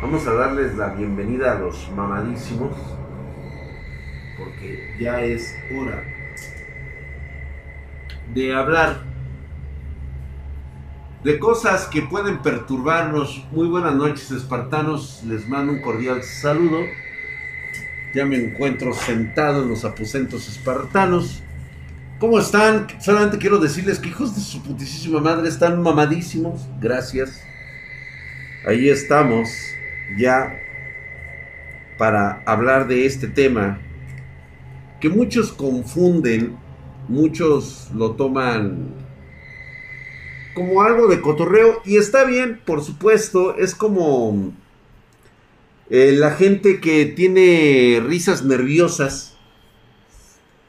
[0.00, 2.70] Vamos a darles la bienvenida a los mamadísimos,
[4.38, 6.04] porque ya es hora
[8.32, 9.02] de hablar
[11.24, 13.44] de cosas que pueden perturbarnos.
[13.50, 15.24] Muy buenas noches, espartanos.
[15.26, 16.78] Les mando un cordial saludo.
[18.14, 21.42] Ya me encuentro sentado en los aposentos espartanos.
[22.20, 22.86] ¿Cómo están?
[23.00, 26.68] Solamente quiero decirles que hijos de su putísima madre están mamadísimos.
[26.80, 27.42] Gracias.
[28.64, 29.48] Ahí estamos
[30.16, 30.58] ya
[31.98, 33.80] para hablar de este tema
[35.00, 36.56] que muchos confunden,
[37.08, 38.94] muchos lo toman
[40.54, 44.52] como algo de cotorreo y está bien, por supuesto, es como
[45.90, 49.36] eh, la gente que tiene risas nerviosas,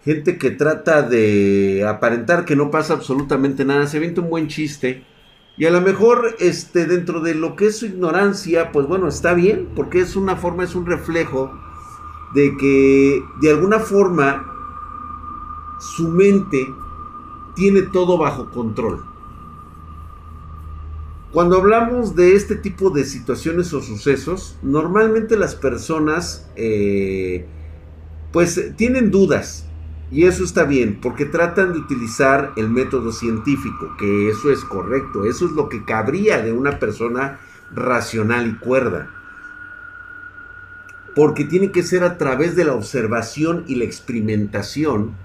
[0.06, 5.04] gente que trata de aparentar que no pasa absolutamente nada, se avienta un buen chiste
[5.60, 9.34] y a lo mejor este dentro de lo que es su ignorancia, pues bueno, está
[9.34, 11.52] bien, porque es una forma, es un reflejo
[12.34, 14.46] de que de alguna forma
[15.82, 16.66] su mente
[17.56, 19.04] tiene todo bajo control.
[21.34, 27.46] Cuando hablamos de este tipo de situaciones o sucesos, normalmente las personas eh,
[28.32, 29.69] pues tienen dudas
[30.12, 35.26] y eso está bien porque tratan de utilizar el método científico, que eso es correcto,
[35.26, 37.40] eso es lo que cabría de una persona
[37.72, 39.12] racional y cuerda.
[41.16, 45.16] Porque tiene que ser a través de la observación y la experimentación,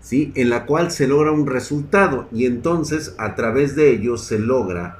[0.00, 0.32] ¿sí?
[0.34, 4.98] En la cual se logra un resultado y entonces a través de ello se logra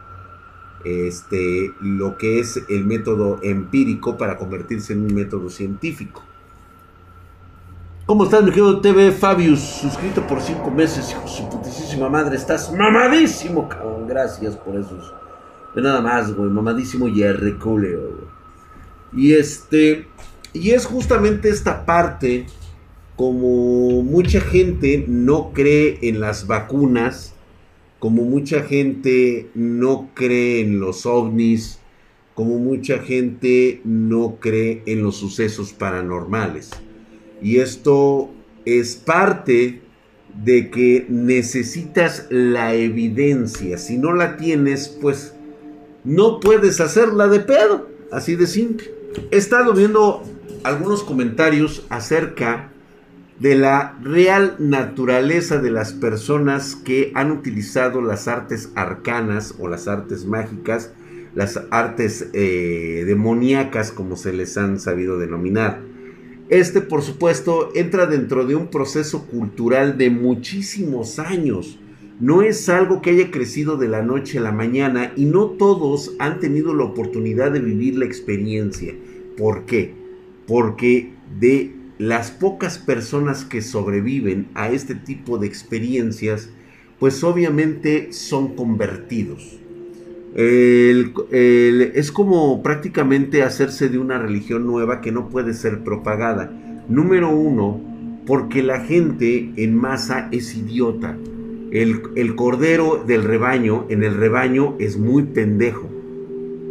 [0.84, 6.22] este, lo que es el método empírico para convertirse en un método científico.
[8.10, 9.60] ¿Cómo estás, mi querido TV Fabius?
[9.60, 12.34] Suscrito por cinco meses, hijo de su putísima madre.
[12.34, 14.08] Estás mamadísimo, cabrón.
[14.08, 15.14] Gracias por esos.
[15.76, 16.50] De nada más, güey.
[16.50, 18.26] Mamadísimo y reculeo,
[19.12, 20.08] Y este.
[20.52, 22.46] Y es justamente esta parte.
[23.14, 27.36] Como mucha gente no cree en las vacunas
[28.00, 31.78] como mucha gente no cree en los ovnis,
[32.34, 36.72] como mucha gente no cree en los sucesos paranormales.
[37.42, 38.30] Y esto
[38.64, 39.82] es parte
[40.44, 43.78] de que necesitas la evidencia.
[43.78, 45.34] Si no la tienes, pues
[46.04, 47.88] no puedes hacerla de pedo.
[48.12, 48.92] Así de simple.
[49.30, 50.22] He estado viendo
[50.62, 52.70] algunos comentarios acerca
[53.38, 59.88] de la real naturaleza de las personas que han utilizado las artes arcanas o las
[59.88, 60.92] artes mágicas,
[61.34, 65.80] las artes eh, demoníacas como se les han sabido denominar.
[66.50, 71.78] Este, por supuesto, entra dentro de un proceso cultural de muchísimos años.
[72.18, 76.16] No es algo que haya crecido de la noche a la mañana y no todos
[76.18, 78.94] han tenido la oportunidad de vivir la experiencia.
[79.38, 79.94] ¿Por qué?
[80.48, 86.50] Porque de las pocas personas que sobreviven a este tipo de experiencias,
[86.98, 89.60] pues obviamente son convertidos.
[90.34, 96.52] Es como prácticamente hacerse de una religión nueva que no puede ser propagada.
[96.88, 97.80] Número uno,
[98.26, 101.16] porque la gente en masa es idiota.
[101.70, 105.88] El, el cordero del rebaño en el rebaño es muy pendejo.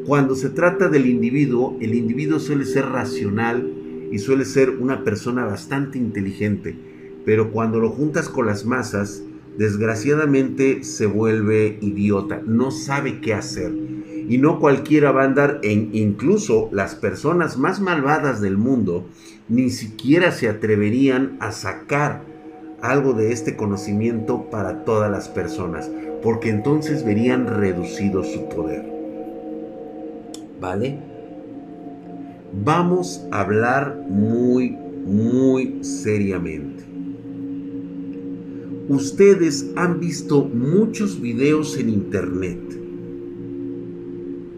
[0.05, 3.75] Cuando se trata del individuo, el individuo suele ser racional,
[4.11, 6.75] y suele ser una persona bastante inteligente,
[7.25, 9.23] pero cuando lo juntas con las masas,
[9.57, 13.71] desgraciadamente se vuelve idiota, no sabe qué hacer.
[14.27, 19.07] Y no cualquiera va a andar en incluso las personas más malvadas del mundo
[19.47, 22.21] ni siquiera se atreverían a sacar
[22.81, 25.89] algo de este conocimiento para todas las personas,
[26.21, 28.85] porque entonces verían reducido su poder.
[30.61, 31.09] ¿Vale?
[32.53, 34.71] vamos a hablar muy,
[35.05, 36.78] muy seriamente.
[38.89, 42.59] Ustedes han visto muchos videos en internet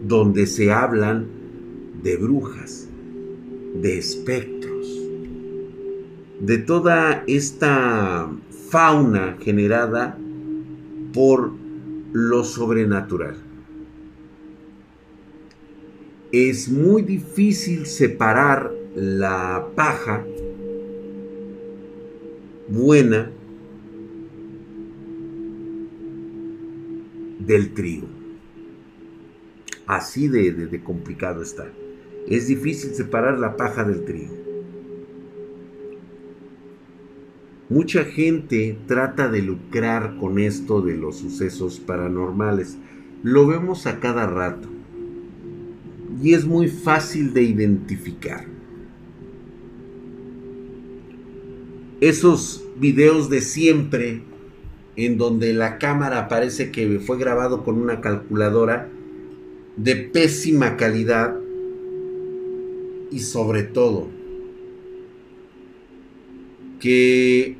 [0.08, 1.26] donde se hablan
[2.02, 2.88] de brujas,
[3.74, 4.86] de espectros,
[6.40, 8.30] de toda esta
[8.70, 10.16] fauna generada
[11.12, 11.52] por
[12.14, 13.36] lo sobrenatural.
[16.32, 20.24] Es muy difícil separar la paja
[22.68, 23.30] buena
[27.46, 28.08] del trigo.
[29.86, 31.70] Así de, complicado está.
[32.28, 34.34] Es difícil separar la paja del trigo.
[37.68, 42.76] Mucha gente trata de lucrar con esto de los sucesos paranormales.
[43.22, 44.68] Lo vemos a cada rato
[46.22, 48.44] y es muy fácil de identificar.
[52.00, 54.22] Esos videos de siempre
[54.96, 58.88] en donde la cámara parece que fue grabado con una calculadora
[59.76, 61.36] de pésima calidad
[63.10, 64.08] y sobre todo
[66.80, 67.56] que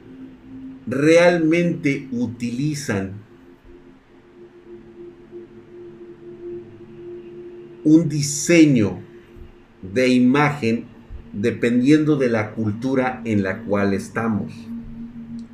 [0.86, 3.12] realmente utilizan
[7.84, 8.98] un diseño
[9.94, 10.86] de imagen
[11.32, 14.52] dependiendo de la cultura en la cual estamos.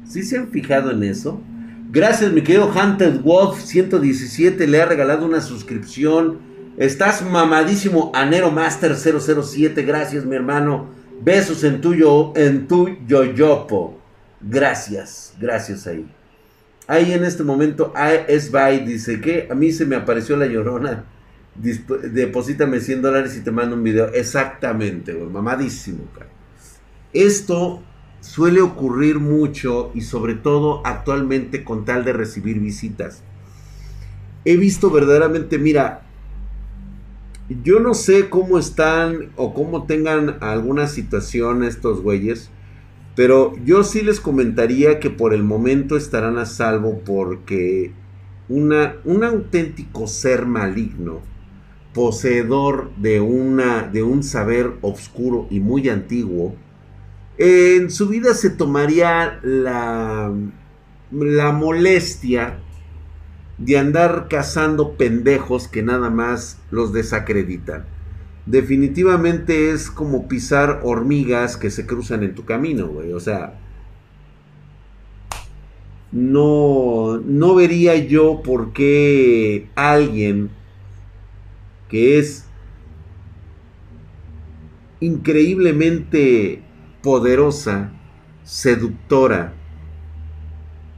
[0.05, 1.41] ¿Sí se han fijado en eso?
[1.90, 4.67] Gracias, mi querido Hunted Wolf 117.
[4.67, 6.38] Le ha regalado una suscripción.
[6.76, 9.85] Estás mamadísimo, Anero Master 007.
[9.85, 10.90] Gracias, mi hermano.
[11.23, 13.99] Besos en tuyo, en tu yoyopo.
[14.38, 16.06] Gracias, gracias ahí.
[16.87, 17.94] Ahí en este momento,
[18.29, 21.06] es by dice que a mí se me apareció la llorona.
[21.55, 24.12] Deposítame 100 dólares y te mando un video.
[24.12, 26.05] Exactamente, mamadísimo.
[27.14, 27.82] Esto
[28.20, 33.23] suele ocurrir mucho y sobre todo actualmente con tal de recibir visitas.
[34.44, 36.03] He visto verdaderamente, mira,
[37.62, 42.50] yo no sé cómo están o cómo tengan alguna situación estos güeyes,
[43.15, 47.93] pero yo sí les comentaría que por el momento estarán a salvo porque
[48.49, 51.21] una, un auténtico ser maligno,
[51.94, 56.55] poseedor de, una, de un saber oscuro y muy antiguo,
[57.38, 60.32] en su vida se tomaría la,
[61.12, 62.58] la molestia
[63.58, 67.87] de andar cazando pendejos que nada más los desacreditan.
[68.46, 73.12] Definitivamente es como pisar hormigas que se cruzan en tu camino, güey.
[73.12, 73.58] O sea,
[76.11, 80.50] no, no vería yo por qué alguien
[81.88, 82.46] que es
[85.00, 86.62] increíblemente
[87.03, 87.93] poderosa,
[88.45, 89.53] seductora,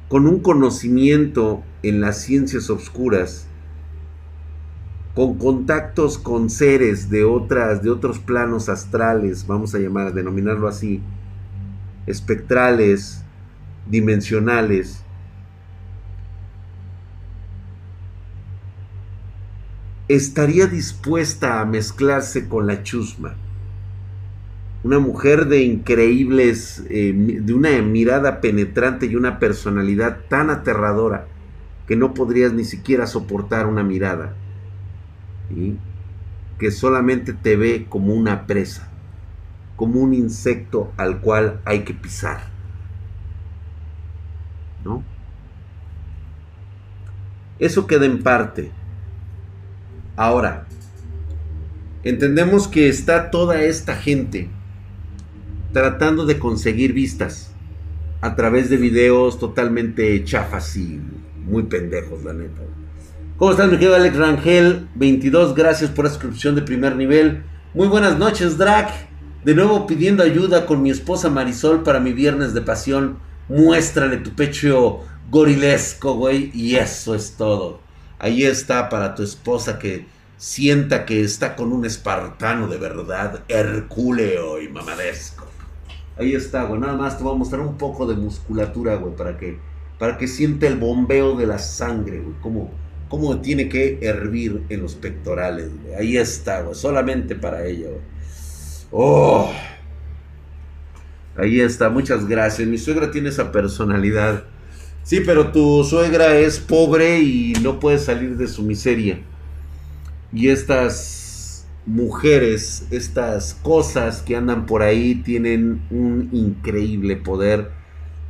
[0.09, 3.47] con un conocimiento en las ciencias oscuras,
[5.15, 11.03] con contactos con seres de otras de otros planos astrales, vamos a llamar denominarlo así,
[12.07, 13.25] espectrales,
[13.89, 15.05] dimensionales.
[20.09, 23.37] estaría dispuesta a mezclarse con la chusma
[24.83, 31.27] una mujer de increíbles, eh, de una mirada penetrante y una personalidad tan aterradora
[31.87, 34.35] que no podrías ni siquiera soportar una mirada.
[36.59, 38.89] Que solamente te ve como una presa,
[39.77, 42.41] como un insecto al cual hay que pisar.
[44.85, 45.03] ¿No?
[47.59, 48.71] Eso queda en parte.
[50.17, 50.67] Ahora,
[52.03, 54.49] entendemos que está toda esta gente
[55.73, 57.53] tratando de conseguir vistas
[58.21, 61.01] a través de videos totalmente chafas y
[61.45, 62.63] muy pendejos, la neta.
[63.37, 64.89] ¿Cómo estás, mi querido Alex Rangel?
[64.97, 67.43] 22, gracias por la suscripción de primer nivel.
[67.73, 68.91] Muy buenas noches, Drac.
[69.45, 73.19] De nuevo pidiendo ayuda con mi esposa Marisol para mi viernes de pasión.
[73.49, 75.01] Muéstrale tu pecho
[75.31, 76.51] gorilesco, güey.
[76.53, 77.81] Y eso es todo.
[78.19, 80.05] Ahí está para tu esposa que
[80.37, 85.50] sienta que está con un espartano de verdad, hercúleo y mamadesco.
[86.17, 86.81] Ahí está, güey.
[86.81, 89.59] Nada más te voy a mostrar un poco de musculatura, güey, para que,
[89.99, 92.35] para que siente el bombeo de la sangre, güey.
[92.43, 92.71] Cómo,
[93.09, 95.95] cómo tiene que hervir en los pectorales, güey.
[95.95, 96.75] Ahí está, güey.
[96.75, 98.03] Solamente para ella, güey.
[98.93, 99.51] Oh.
[101.37, 102.69] Ahí está, muchas gracias.
[102.69, 104.45] Mi suegra tiene esa personalidad.
[105.03, 109.21] Sí, pero tu suegra es pobre y no puede salir de su miseria.
[110.33, 111.21] Y estas
[111.87, 117.71] mujeres, estas cosas que andan por ahí tienen un increíble poder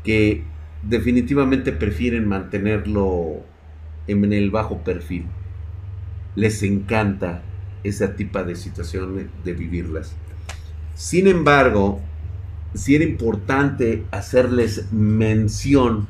[0.05, 0.45] que
[0.83, 3.43] definitivamente prefieren mantenerlo
[4.07, 5.27] en el bajo perfil.
[6.37, 7.43] Les encanta
[7.85, 10.15] esa tipo de situaciones de vivirlas.
[10.95, 12.01] Sin embargo,
[12.75, 16.07] si era importante hacerles mención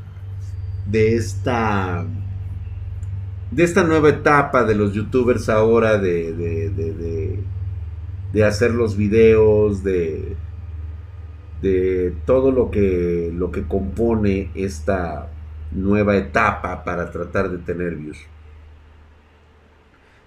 [0.87, 2.06] de esta
[3.50, 7.38] de esta nueva etapa de los youtubers ahora de, de,
[8.33, 10.37] de, hacer los videos, de,
[11.61, 15.30] de todo lo que, lo que compone esta
[15.73, 18.19] nueva etapa para tratar de tener views.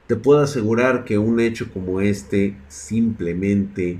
[0.07, 3.99] Te puedo asegurar que un hecho como este simplemente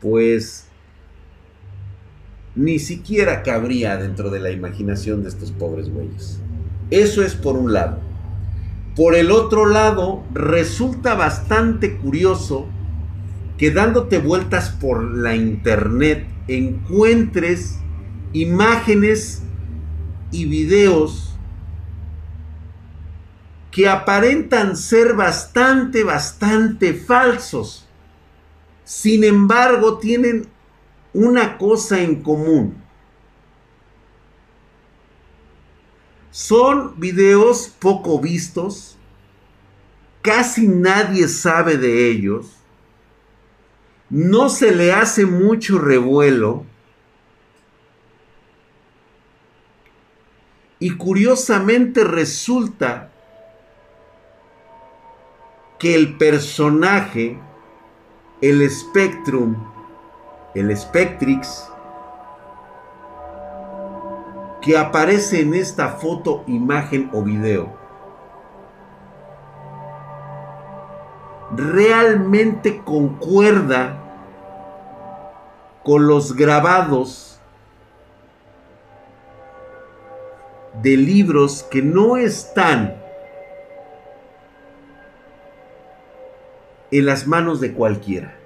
[0.00, 0.66] pues
[2.54, 6.41] ni siquiera cabría dentro de la imaginación de estos pobres güeyes.
[6.90, 8.00] Eso es por un lado.
[8.96, 12.66] Por el otro lado, resulta bastante curioso
[13.56, 17.78] que dándote vueltas por la internet encuentres
[18.32, 19.42] imágenes
[20.30, 21.36] y videos
[23.70, 27.88] que aparentan ser bastante, bastante falsos.
[28.84, 30.46] Sin embargo, tienen
[31.14, 32.81] una cosa en común.
[36.32, 38.96] Son videos poco vistos,
[40.22, 42.56] casi nadie sabe de ellos,
[44.08, 46.64] no se le hace mucho revuelo.
[50.78, 53.12] Y curiosamente resulta
[55.78, 57.38] que el personaje,
[58.40, 59.54] el Spectrum,
[60.54, 61.71] el Spectrix,
[64.62, 67.72] que aparece en esta foto, imagen o video,
[71.50, 73.98] realmente concuerda
[75.82, 77.40] con los grabados
[80.80, 82.96] de libros que no están
[86.92, 88.41] en las manos de cualquiera.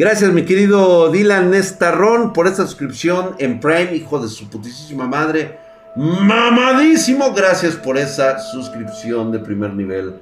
[0.00, 5.58] Gracias, mi querido Dylan Nestarrón, por esta suscripción en Prime, hijo de su putísima madre.
[5.94, 10.14] Mamadísimo, gracias por esa suscripción de primer nivel.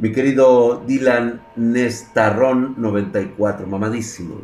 [0.00, 4.40] Mi querido Dylan Nestarrón 94, mamadísimo.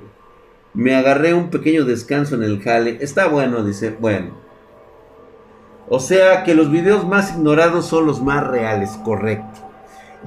[0.72, 2.98] Me agarré un pequeño descanso en el jale.
[3.00, 3.90] Está bueno, dice.
[3.98, 4.38] Bueno.
[5.88, 9.68] O sea que los videos más ignorados son los más reales, correcto.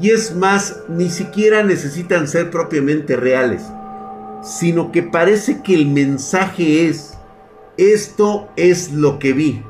[0.01, 3.61] Y es más, ni siquiera necesitan ser propiamente reales
[4.41, 7.17] sino que parece que el mensaje es,
[7.77, 9.63] esto es lo que vi.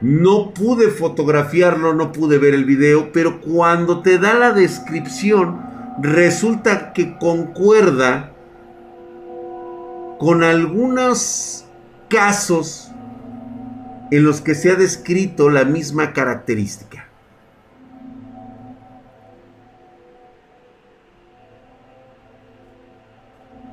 [0.00, 5.60] No pude fotografiarlo, no pude ver el video, pero cuando te da la descripción,
[6.00, 8.32] resulta que concuerda
[10.18, 11.64] con algunos
[12.08, 12.90] casos
[14.10, 17.01] en los que se ha descrito la misma característica.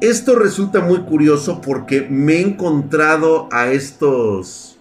[0.01, 4.77] Esto resulta muy curioso porque me he encontrado a estos,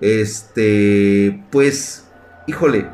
[0.00, 2.04] este, pues,
[2.48, 2.88] híjole,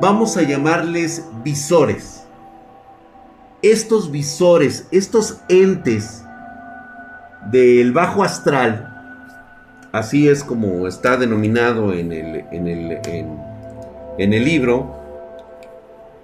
[0.00, 2.24] vamos a llamarles visores.
[3.62, 6.24] Estos visores, estos entes
[7.52, 8.96] del bajo astral,
[9.92, 12.98] así es como está denominado en el, en el,
[14.18, 14.97] en el libro,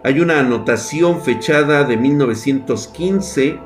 [0.04, 3.58] hay una anotación fechada de 1915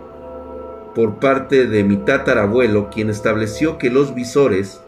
[0.94, 4.80] por parte de mi tatarabuelo, quien estableció que los visores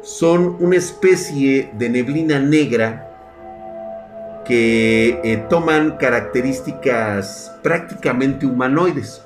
[0.00, 9.22] son una especie de neblina negra que eh, toman características prácticamente humanoides.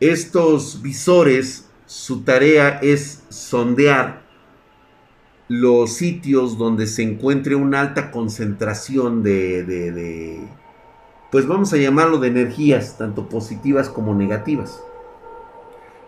[0.00, 4.19] Estos visores, su tarea es sondear
[5.50, 10.38] los sitios donde se encuentre una alta concentración de,
[11.32, 14.80] pues vamos a llamarlo de energías, tanto positivas como negativas.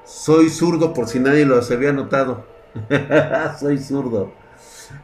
[0.04, 2.44] Soy zurdo por si nadie lo había notado.
[3.58, 4.30] Soy zurdo.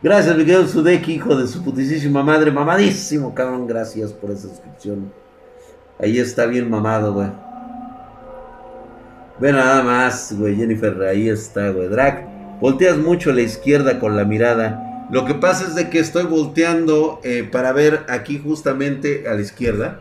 [0.05, 2.53] Gracias, mi querido Sudeki, hijo de su putísima madre.
[2.53, 3.67] Mamadísimo, cabrón.
[3.67, 5.13] Gracias por esa suscripción.
[5.99, 7.29] Ahí está bien mamado, güey.
[9.41, 10.55] Ve nada más, güey.
[10.55, 11.89] Jennifer, ahí está, güey.
[11.89, 12.38] Drag.
[12.61, 15.07] Volteas mucho a la izquierda con la mirada.
[15.11, 19.41] Lo que pasa es de que estoy volteando eh, para ver aquí justamente a la
[19.41, 20.01] izquierda.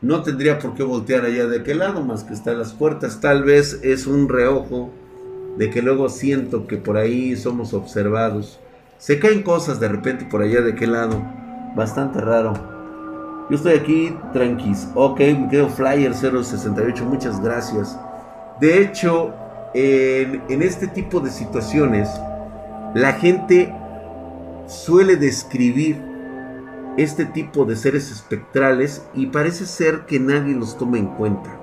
[0.00, 3.20] No tendría por qué voltear allá de aquel lado, más que están las puertas.
[3.20, 4.90] Tal vez es un reojo
[5.58, 8.58] de que luego siento que por ahí somos observados.
[8.96, 11.22] Se caen cosas de repente por allá de aquel lado.
[11.76, 12.54] Bastante raro.
[13.50, 14.88] Yo estoy aquí tranquis.
[14.94, 17.04] Ok, me quedo Flyer 068.
[17.04, 17.98] Muchas gracias.
[18.60, 19.34] De hecho,
[19.74, 22.08] en, este tipo de situaciones,
[22.94, 23.72] la gente
[24.66, 26.00] suele describir
[26.96, 31.56] este tipo de seres espectrales y parece ser que nadie los toma en cuenta.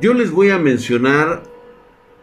[0.00, 1.42] Yo les voy a mencionar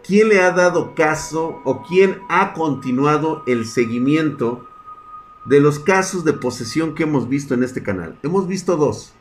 [0.03, 4.67] quién le ha dado caso o quién ha continuado el seguimiento
[5.45, 8.17] de los casos de posesión que hemos visto en este canal.
[8.23, 9.13] Hemos visto dos.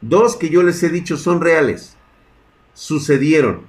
[0.00, 1.96] Dos que yo les he dicho son reales
[2.74, 3.62] sucedieron.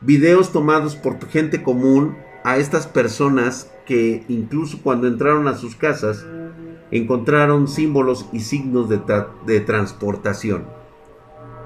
[0.00, 6.26] Videos tomados por gente común a estas personas que incluso cuando entraron a sus casas
[6.90, 10.64] encontraron símbolos y signos de, transportación.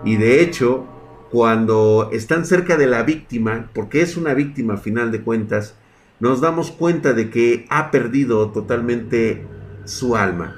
[0.04, 0.86] Y de hecho,
[1.30, 5.74] cuando están cerca de la víctima, porque es una víctima a final de cuentas,
[6.20, 9.44] nos damos cuenta de que ha perdido totalmente
[9.84, 10.56] su alma.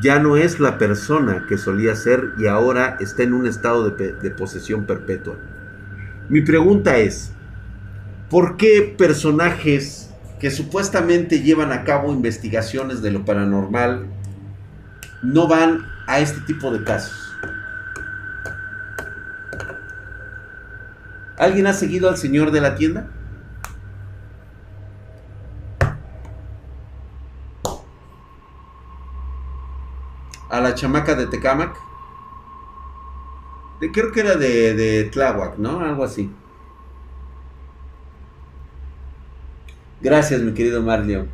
[0.00, 4.12] Ya no es la persona que solía ser y ahora está en un estado de,
[4.12, 5.36] de posesión perpetua.
[6.28, 7.32] Mi pregunta es,
[8.30, 14.06] ¿por qué personajes que supuestamente llevan a cabo investigaciones de lo paranormal
[15.22, 17.36] no van a este tipo de casos?
[21.36, 23.06] ¿Alguien ha seguido al señor de la tienda?
[30.50, 31.76] A la chamaca de Tecamac.
[33.92, 35.80] Creo que era de, de Tláhuac, ¿no?
[35.80, 36.30] Algo así.
[40.02, 41.26] Gracias, mi querido Marlio.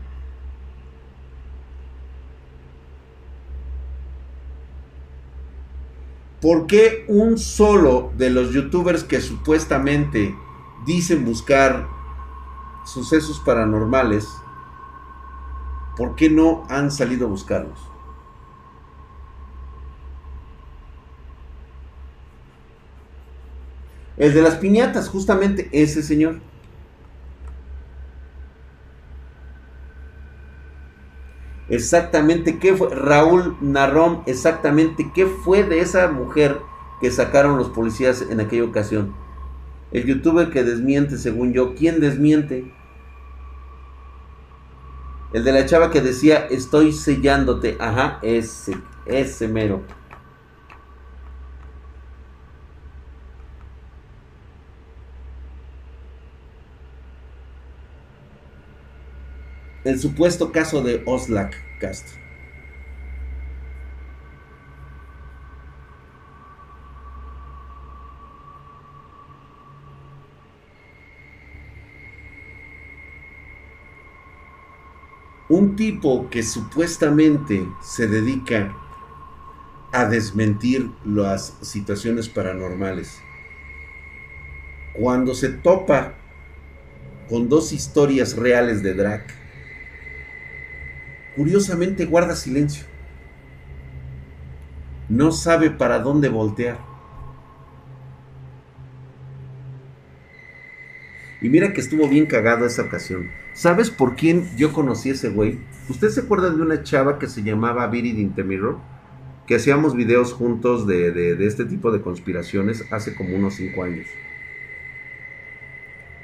[6.40, 10.35] ¿Por qué un solo de los youtubers que supuestamente
[10.85, 11.88] dicen buscar
[12.85, 14.28] sucesos paranormales,
[15.96, 17.95] ¿por qué no han salido a buscarlos?
[24.16, 26.40] El de las piñatas, justamente ese señor.
[31.68, 36.61] exactamente qué fue, Raúl Narrón, exactamente qué fue de esa mujer
[37.00, 39.14] que sacaron los policías en aquella ocasión.
[39.92, 42.73] El youtuber que desmiente, según yo, ¿quién desmiente?
[45.32, 49.82] El de la chava que decía, estoy sellándote, ajá, ese, ese mero.
[59.86, 62.18] El supuesto caso de Oslak Castro.
[75.49, 78.75] Un tipo que supuestamente se dedica
[79.92, 83.20] a desmentir las situaciones paranormales.
[84.94, 86.14] Cuando se topa
[87.28, 89.46] con dos historias reales de Drac,
[91.36, 92.86] curiosamente guarda silencio.
[95.08, 96.78] No sabe para dónde voltear.
[101.40, 103.30] Y mira que estuvo bien cagado esa ocasión.
[103.52, 105.60] ¿Sabes por quién yo conocí a ese güey?
[105.88, 108.78] ¿Usted se acuerda de una chava que se llamaba Virid Mirror?
[109.46, 114.06] Que hacíamos videos juntos de, de, este tipo de conspiraciones hace como unos 5 años.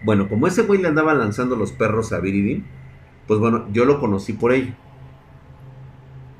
[0.02, 2.64] Bueno, como ese güey le andaba lanzando los perros a Viridin,
[3.28, 4.76] pues bueno, yo lo conocí por ella.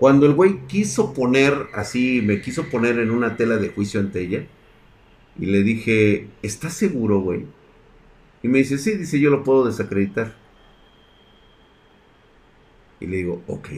[0.02, 4.22] Cuando el güey quiso poner, así, me quiso poner en una tela de juicio ante
[4.22, 4.48] ella,
[5.38, 7.46] y le dije, ¿estás seguro, güey?
[8.42, 10.34] Y me dice, sí, dice, yo lo puedo desacreditar.
[12.98, 13.68] Y le digo, ok.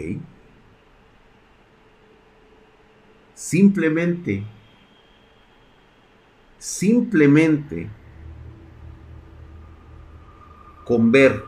[3.35, 4.45] Simplemente,
[6.57, 7.91] simplemente,
[10.87, 11.45] con ver,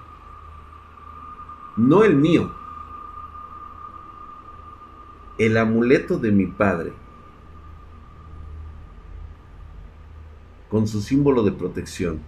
[1.78, 2.65] no el mío,
[5.38, 6.92] el amuleto de mi padre,
[10.70, 12.20] con su símbolo de protección.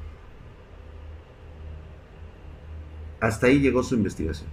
[3.21, 4.49] Hasta ahí llegó su investigación.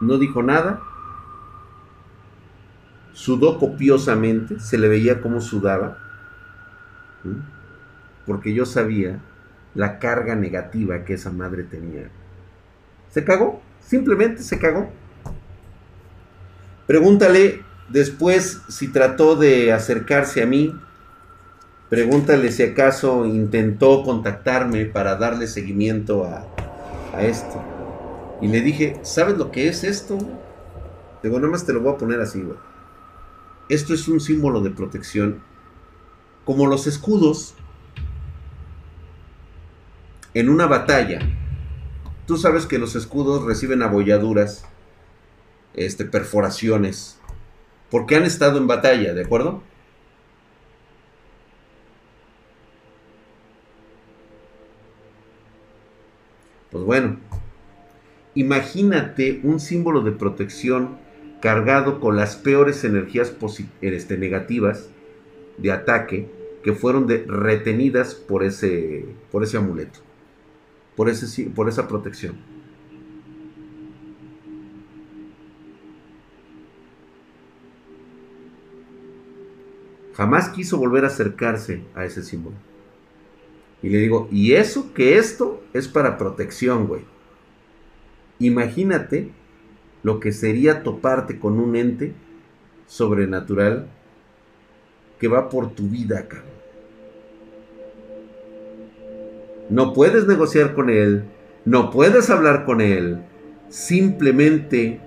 [0.00, 0.82] No dijo nada,
[3.12, 5.98] sudó copiosamente, se le veía cómo sudaba,
[8.26, 9.20] porque yo sabía
[9.74, 12.10] la carga negativa que esa madre tenía
[13.10, 14.90] se cagó, simplemente se cagó.
[16.86, 20.74] Pregúntale después si trató de acercarse a mí.
[21.88, 26.46] Pregúntale si acaso intentó contactarme para darle seguimiento a,
[27.22, 27.62] esto.
[28.42, 30.18] Y le dije, ¿sabes lo que es esto?
[31.22, 32.58] Digo, nada más te lo voy a poner así, güey.
[33.70, 35.40] Esto es un símbolo de protección.
[36.44, 37.54] Como los escudos
[40.34, 41.20] en una batalla
[42.26, 44.64] Tú sabes que los escudos reciben abolladuras,
[45.74, 47.20] este, perforaciones,
[47.88, 49.62] porque han estado en batalla, ¿de acuerdo?
[56.72, 57.18] Pues bueno,
[58.34, 60.98] imagínate un símbolo de protección
[61.40, 63.32] cargado con las peores energías
[63.80, 64.88] este, negativas
[65.58, 66.28] de ataque
[66.64, 70.05] que fueron retenidas por ese, por ese amuleto
[70.96, 72.36] por, ese, por esa protección.
[80.14, 82.56] Jamás quiso volver a acercarse a ese símbolo.
[83.82, 87.02] Y le digo, y eso que esto es para protección, güey.
[88.38, 89.30] Imagínate
[90.02, 92.14] lo que sería toparte con un ente
[92.86, 93.88] sobrenatural
[95.20, 96.65] que va por tu vida, cabrón.
[99.68, 101.24] No puedes negociar con él,
[101.64, 103.18] no puedes hablar con él,
[103.68, 105.00] simplemente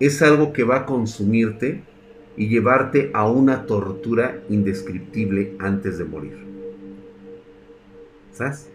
[0.00, 1.82] es algo que va a consumirte
[2.36, 6.38] y llevarte a una tortura indescriptible antes de morir.
[8.32, 8.68] ¿Sabes?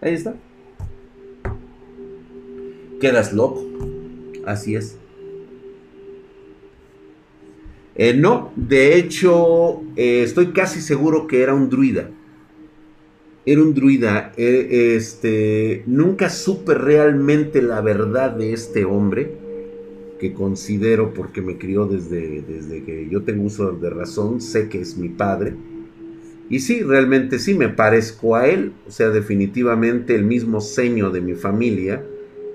[0.00, 0.34] Ahí está.
[3.00, 3.64] Quedas loco.
[4.46, 4.98] Así es.
[7.96, 12.10] Eh, no, de hecho, eh, estoy casi seguro que era un druida.
[13.46, 14.32] Era un druida.
[14.36, 19.32] Eh, este, nunca supe realmente la verdad de este hombre,
[20.18, 24.80] que considero, porque me crió desde, desde que yo tengo uso de razón, sé que
[24.80, 25.54] es mi padre.
[26.48, 31.20] Y sí, realmente sí me parezco a él, o sea, definitivamente el mismo seño de
[31.20, 32.04] mi familia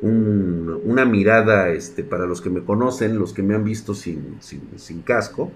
[0.02, 5.02] una mirada, este, para los que me conocen, los que me han visto sin, sin,
[5.02, 5.52] casco,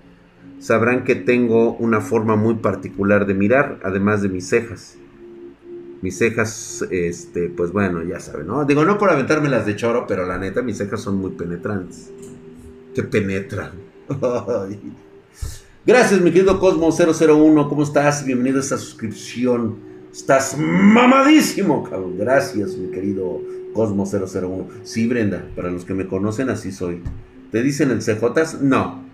[0.60, 4.98] sabrán que tengo una forma muy particular de mirar, además de mis cejas.
[6.04, 8.66] Mis cejas, este, pues bueno, ya saben, ¿no?
[8.66, 12.12] Digo, no por aventarme las de choro, pero la neta, mis cejas son muy penetrantes.
[12.94, 13.72] Te penetran.
[15.86, 17.70] Gracias, mi querido Cosmo001.
[17.70, 18.26] ¿Cómo estás?
[18.26, 19.78] Bienvenido a esta suscripción.
[20.12, 22.18] Estás mamadísimo, cabrón.
[22.18, 23.40] Gracias, mi querido
[23.74, 24.68] Cosmo 001.
[24.84, 27.02] Sí, Brenda, para los que me conocen así soy.
[27.50, 28.60] ¿Te dicen el CJ?
[28.60, 29.06] No.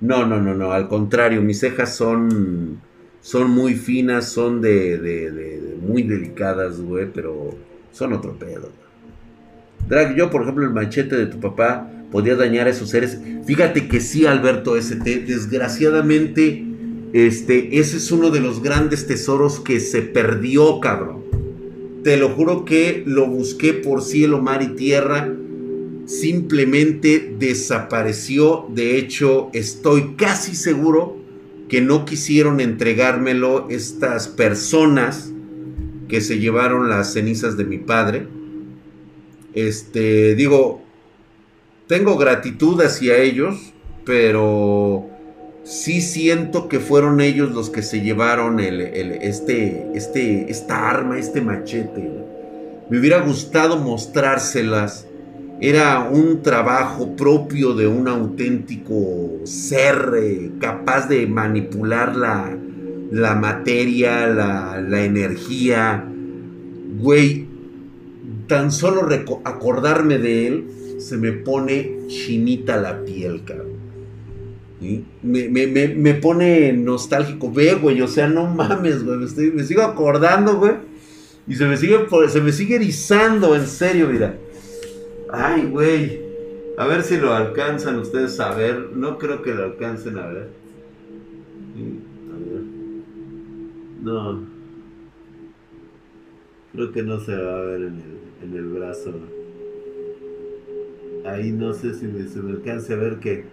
[0.00, 0.70] No, no, no, no.
[0.70, 2.80] Al contrario, mis cejas son,
[3.20, 7.54] son muy finas, son de, de, de, muy delicadas, güey, pero
[7.92, 8.70] son otro pedo.
[9.88, 13.18] Drag, yo, por ejemplo, el machete de tu papá podía dañar a esos seres.
[13.44, 16.64] Fíjate que sí, Alberto ST, desgraciadamente,
[17.12, 21.20] este, ese es uno de los grandes tesoros que se perdió, cabrón.
[22.04, 25.30] Te lo juro que lo busqué por cielo, mar y tierra.
[26.06, 28.66] Simplemente desapareció.
[28.70, 31.19] De hecho, estoy casi seguro
[31.70, 35.32] que no quisieron entregármelo estas personas
[36.08, 38.26] que se llevaron las cenizas de mi padre.
[39.54, 40.82] Este, digo,
[41.86, 43.72] tengo gratitud hacia ellos,
[44.04, 45.08] pero
[45.62, 51.40] sí siento que fueron ellos los que se llevaron el, este, este, esta arma, este
[51.40, 52.10] machete.
[52.90, 55.06] Me hubiera gustado mostrárselas.
[55.60, 62.56] Era un trabajo propio de un auténtico ser eh, capaz de manipular la,
[63.10, 66.04] la materia, la, la energía.
[66.98, 67.46] Güey,
[68.46, 69.06] tan solo
[69.44, 70.64] acordarme de él
[70.98, 73.80] se me pone chinita la piel, cabrón.
[75.22, 77.52] Me, pone nostálgico.
[77.52, 79.18] Ve, güey, o sea, no mames, güey.
[79.52, 80.72] Me, sigo acordando, güey.
[81.46, 84.36] Y se me sigue, se me sigue erizando, en serio, mira.
[85.32, 86.20] Ay, güey.
[86.76, 88.90] A ver si lo alcanzan ustedes a ver.
[88.94, 90.48] No creo que lo alcancen a ver.
[92.30, 92.62] A ver.
[94.02, 94.44] No.
[96.72, 99.12] Creo que no se va a ver en el, en el brazo.
[101.26, 103.44] Ahí no sé si se me alcance a ver que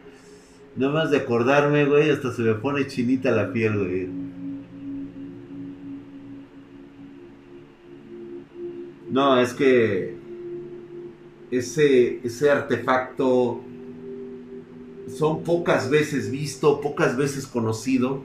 [0.77, 4.07] Nada más de acordarme, güey, hasta se me pone chinita la piel, güey.
[9.09, 10.15] No, es que
[11.51, 13.61] ese, ese artefacto
[15.07, 18.23] son pocas veces visto, pocas veces conocido.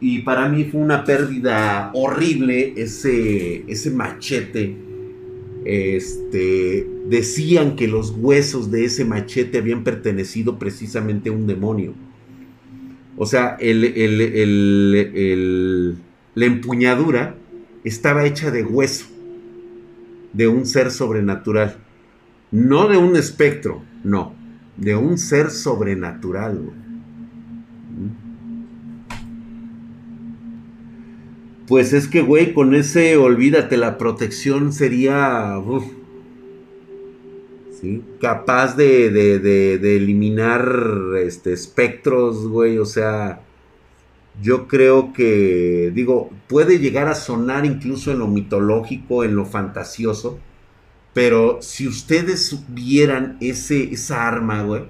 [0.00, 4.76] Y para mí fue una pérdida horrible ese, ese machete
[5.64, 11.94] este, decían que los huesos de ese machete habían pertenecido precisamente a un demonio.
[13.16, 13.66] O sea, la
[16.44, 17.36] empuñadura
[17.84, 19.06] estaba hecha de hueso,
[20.32, 21.78] de un ser sobrenatural.
[22.54, 24.32] No de un espectro, no,
[24.76, 26.70] de un ser sobrenatural.
[31.66, 35.56] Pues es que, güey, con ese, olvídate, la protección sería...
[38.20, 40.64] Capaz de, de, eliminar
[41.18, 43.40] este, espectros, güey, o sea...
[44.40, 50.38] Yo creo que, digo, puede llegar a sonar incluso en lo mitológico, en lo fantasioso,
[51.14, 54.84] pero si ustedes vieran ese, esa arma, güey,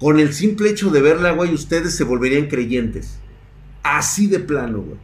[0.00, 3.20] con el simple hecho de verla, güey, ustedes se volverían creyentes.
[3.82, 4.98] Así de plano, güey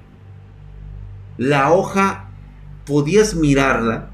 [1.41, 2.29] la hoja
[2.85, 4.11] podías mirarla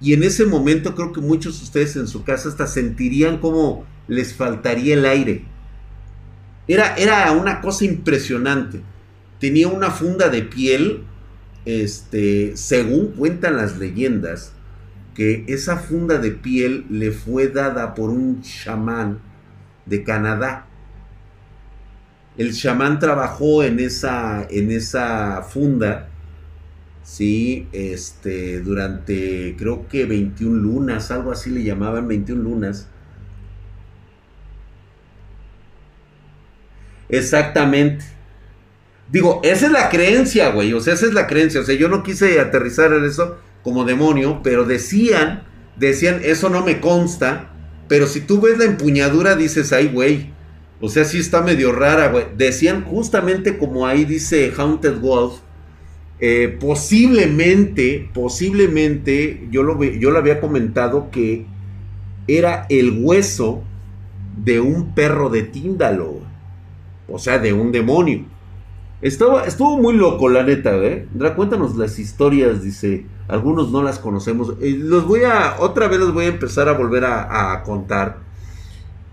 [0.00, 3.84] y en ese momento creo que muchos de ustedes en su casa hasta sentirían como
[4.06, 5.44] les faltaría el aire.
[6.68, 8.82] Era, era una cosa impresionante.
[9.40, 11.02] Tenía una funda de piel,
[11.64, 14.52] este, según cuentan las leyendas,
[15.16, 19.18] que esa funda de piel le fue dada por un chamán
[19.86, 20.66] de Canadá.
[22.36, 26.10] El chamán trabajó en esa, en esa funda,
[27.02, 32.86] sí, este, durante creo que 21 lunas, algo así le llamaban 21 lunas.
[37.08, 38.04] Exactamente.
[39.10, 40.74] Digo, esa es la creencia, güey.
[40.74, 41.60] O sea, esa es la creencia.
[41.60, 45.42] O sea, yo no quise aterrizar en eso como demonio, pero decían,
[45.76, 47.50] decían, eso no me consta.
[47.88, 50.30] Pero si tú ves la empuñadura, dices, ay, güey.
[50.80, 52.26] O sea, sí está medio rara, güey.
[52.36, 55.40] Decían justamente como ahí dice Haunted Wolf.
[56.20, 61.46] Eh, posiblemente, posiblemente, yo lo, yo lo había comentado que
[62.28, 63.64] era el hueso
[64.44, 66.20] de un perro de Tíndalo.
[67.08, 68.26] O sea, de un demonio.
[69.02, 71.06] Estaba, estuvo muy loco, la neta, ¿eh?
[71.34, 73.04] cuéntanos las historias, dice.
[73.28, 74.54] Algunos no las conocemos.
[74.60, 78.18] Eh, los voy a, otra vez los voy a empezar a volver a, contar.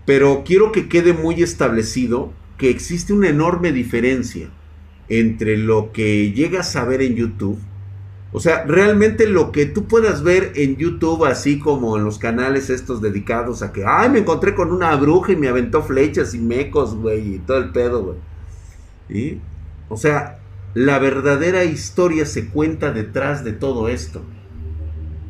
[0.06, 4.48] Pero quiero que quede muy establecido que existe una enorme diferencia
[5.08, 7.58] entre lo que llegas a ver en YouTube.
[8.32, 12.70] O sea, realmente lo que tú puedas ver en YouTube, así como en los canales
[12.70, 16.38] estos dedicados a que, ay, me encontré con una bruja y me aventó flechas y
[16.38, 18.02] mecos, güey, y todo el pedo,
[19.08, 19.40] güey.
[19.88, 20.40] O sea,
[20.74, 24.22] la verdadera historia se cuenta detrás de todo esto.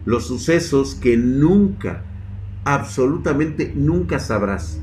[0.04, 2.04] Los sucesos que nunca,
[2.64, 4.80] absolutamente nunca sabrás.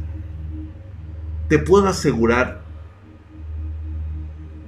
[1.48, 2.62] Te puedo asegurar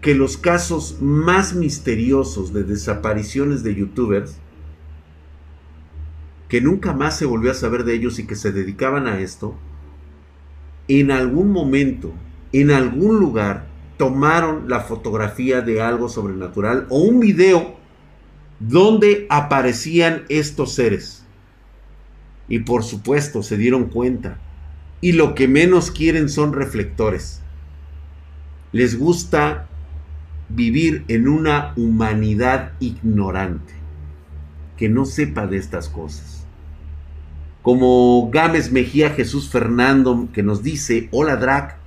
[0.02, 4.38] que los casos más misteriosos de desapariciones de youtubers,
[6.50, 9.56] que nunca más se volvió a saber de ellos y que se dedicaban a esto,
[10.88, 12.12] en algún momento,
[12.52, 13.73] en algún lugar,
[14.04, 17.78] tomaron la fotografía de algo sobrenatural o un video
[18.60, 21.24] donde aparecían estos seres.
[22.50, 24.40] Y por supuesto se dieron cuenta.
[25.00, 27.40] Y lo que menos quieren son reflectores.
[28.74, 29.70] Les gusta
[30.50, 33.74] vivir en una humanidad ignorante,
[34.76, 36.46] que no sepa de estas cosas.
[37.62, 41.83] Como Gámez Mejía Jesús Fernando, que nos dice, hola Drac,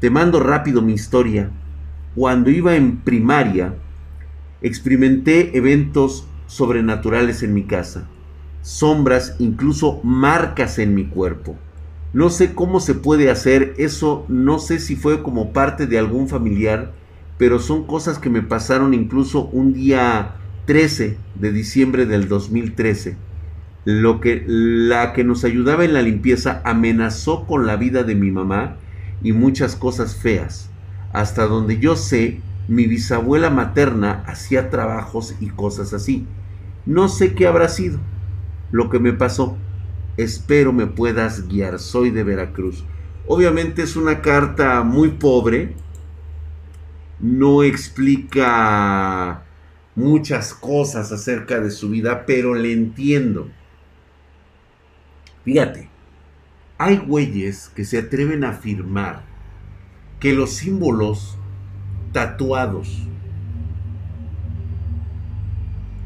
[0.00, 1.50] te mando rápido mi historia.
[2.14, 3.74] Cuando iba en primaria,
[4.62, 8.08] experimenté eventos sobrenaturales en mi casa,
[8.62, 11.56] sombras, incluso marcas en mi cuerpo.
[12.12, 16.28] No sé cómo se puede hacer eso, no sé si fue como parte de algún
[16.28, 16.92] familiar,
[17.38, 20.32] pero son cosas que me pasaron incluso un día
[20.66, 23.16] 13 de diciembre del 2013.
[23.84, 28.30] Lo que la que nos ayudaba en la limpieza amenazó con la vida de mi
[28.30, 28.76] mamá
[29.22, 30.70] y muchas cosas feas.
[31.12, 36.26] Hasta donde yo sé, mi bisabuela materna hacía trabajos y cosas así.
[36.86, 37.98] No sé qué habrá sido
[38.70, 39.56] lo que me pasó.
[40.16, 41.78] Espero me puedas guiar.
[41.78, 42.84] Soy de Veracruz.
[43.26, 45.74] Obviamente es una carta muy pobre.
[47.18, 49.44] No explica
[49.94, 53.48] muchas cosas acerca de su vida, pero le entiendo.
[55.44, 55.89] Fíjate,
[56.80, 59.22] hay güeyes que se atreven a afirmar
[60.18, 61.36] que los símbolos
[62.10, 63.06] tatuados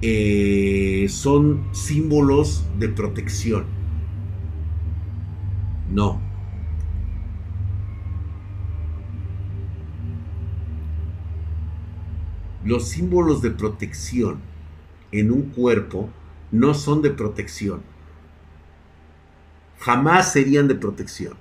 [0.02, 3.66] eh, son símbolos de protección.
[5.92, 6.20] No.
[12.64, 14.38] Los símbolos de protección
[15.12, 16.08] en un cuerpo
[16.50, 17.93] no son de protección
[19.84, 21.34] jamás serían de protección.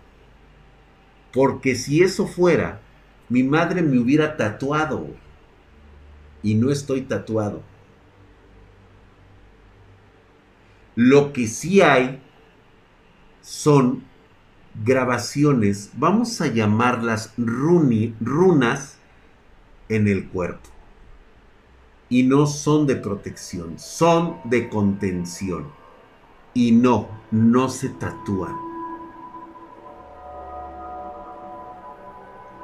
[1.31, 2.81] Porque si eso fuera,
[3.29, 5.07] mi madre me hubiera tatuado.
[6.41, 7.63] Y no estoy tatuado.
[10.95, 12.21] Lo que sí hay
[13.41, 14.03] son
[14.83, 18.97] grabaciones, vamos a llamarlas runas,
[19.89, 20.69] en el cuerpo.
[22.09, 25.82] Y no son de protección, son de contención.
[26.53, 28.55] Y no, no se tatúan.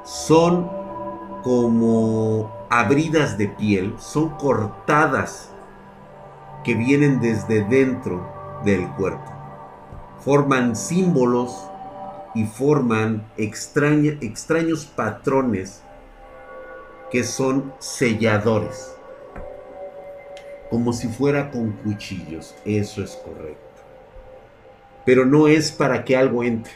[0.04, 0.70] Son
[1.42, 5.50] como abridas de piel, son cortadas
[6.62, 9.32] que vienen desde dentro del cuerpo.
[10.20, 11.68] Forman símbolos
[12.34, 15.82] y forman extraños patrones
[17.10, 18.94] que son selladores.
[20.70, 22.54] Como si fuera con cuchillos.
[22.64, 23.69] Eso es correcto
[25.10, 26.72] pero no es para que algo entre.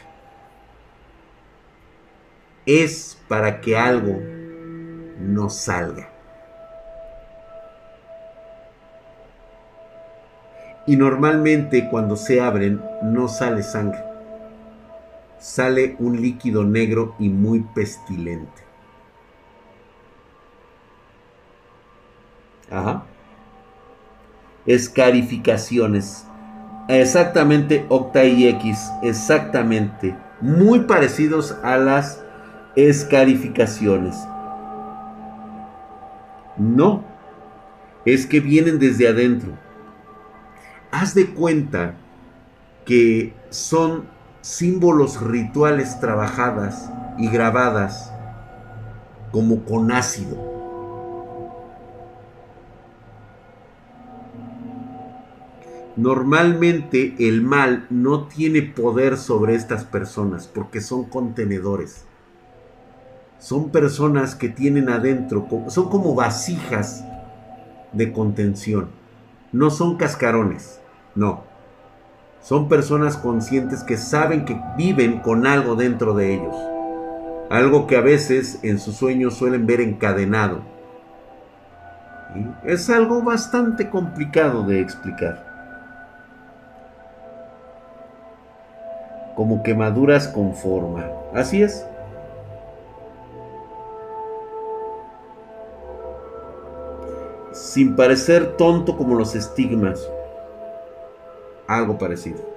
[2.65, 4.19] es para que algo
[5.21, 6.09] no salga.
[10.85, 14.03] Y normalmente cuando se abren no sale sangre.
[15.39, 18.61] Sale un líquido negro y muy pestilente.
[22.69, 23.05] Ajá.
[24.65, 26.27] Escarificaciones.
[26.87, 28.91] Exactamente octa y X.
[29.01, 30.15] Exactamente.
[30.41, 32.23] Muy parecidos a las
[32.75, 34.15] escarificaciones.
[36.57, 37.03] No.
[38.05, 39.53] Es que vienen desde adentro.
[40.91, 41.95] Haz de cuenta
[42.85, 44.05] que son
[44.41, 48.13] símbolos rituales trabajadas y grabadas
[49.31, 50.54] como con ácido.
[55.97, 62.03] Normalmente el mal no tiene poder sobre estas personas porque son contenedores.
[63.39, 67.05] Son personas que tienen adentro, son como vasijas
[67.93, 68.89] de contención.
[69.53, 70.81] No son cascarones,
[71.15, 71.43] no.
[72.41, 76.55] Son personas conscientes que saben que viven con algo dentro de ellos.
[77.49, 80.61] Algo que a veces en sus sueños suelen ver encadenado.
[82.65, 85.54] Es algo bastante complicado de explicar.
[89.35, 91.05] Como quemaduras con forma.
[91.33, 91.85] Así es.
[97.51, 100.09] Sin parecer tonto como los estigmas.
[101.67, 102.55] Algo parecido.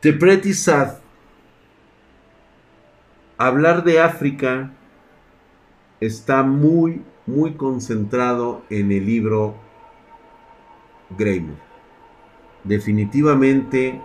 [0.00, 0.94] The Pretty Sad.
[3.36, 4.70] Hablar de África
[6.00, 9.54] está muy, muy concentrado en el libro
[11.16, 11.60] Greymore.
[12.64, 14.00] Definitivamente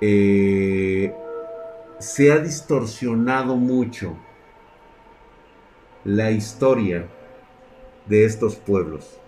[0.00, 1.14] eh,
[1.98, 4.16] se ha distorsionado mucho
[6.04, 7.06] la historia
[8.06, 9.18] de estos pueblos.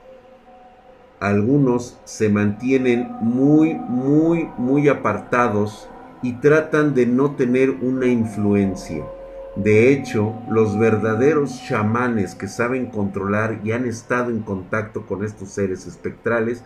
[1.19, 5.89] Algunos se mantienen muy, muy, muy apartados
[6.23, 9.05] y tratan de no tener una influencia
[9.57, 15.51] de hecho, los verdaderos chamanes que saben controlar y han estado en contacto con estos
[15.51, 16.63] seres espectrales,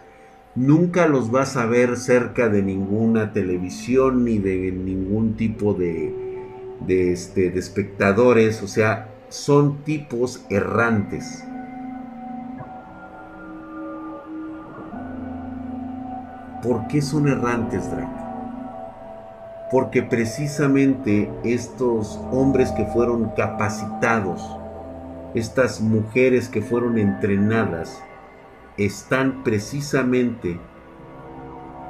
[0.54, 6.14] nunca los vas a ver cerca de ninguna televisión ni de ningún tipo de,
[6.86, 11.42] este, espectadores, o sea, son tipos errantes.
[16.62, 18.23] ¿Por qué son errantes, Drake?
[19.74, 24.40] Porque precisamente estos hombres que fueron capacitados,
[25.34, 28.00] estas mujeres que fueron entrenadas,
[28.76, 30.60] están precisamente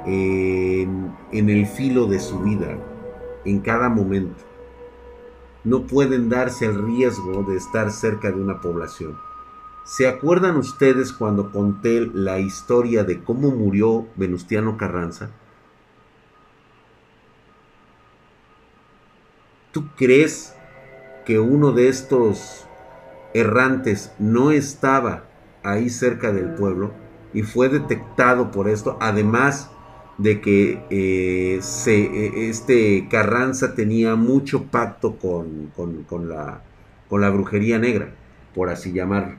[0.07, 2.75] en, el filo de su vida,
[3.45, 4.43] en cada momento.
[5.63, 9.15] No pueden darse el riesgo de estar cerca de una población.
[9.83, 15.29] ¿Se acuerdan ustedes cuando conté la historia de cómo murió Venustiano Carranza?
[19.75, 20.55] ¿Tú crees
[21.25, 22.65] que uno de estos
[23.33, 25.25] errantes no estaba
[25.63, 26.93] ahí cerca del pueblo
[27.33, 28.97] y fue detectado por esto?
[29.01, 29.69] Además
[30.17, 35.73] de que eh, e, este Carranza tenía mucho pacto con,
[36.29, 36.61] la,
[37.09, 38.15] con la brujería negra,
[38.53, 39.35] por así llamarlo.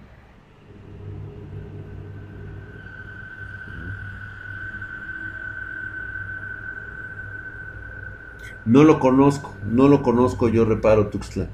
[8.66, 11.48] No lo conozco, no lo conozco, yo reparo Tuxtla.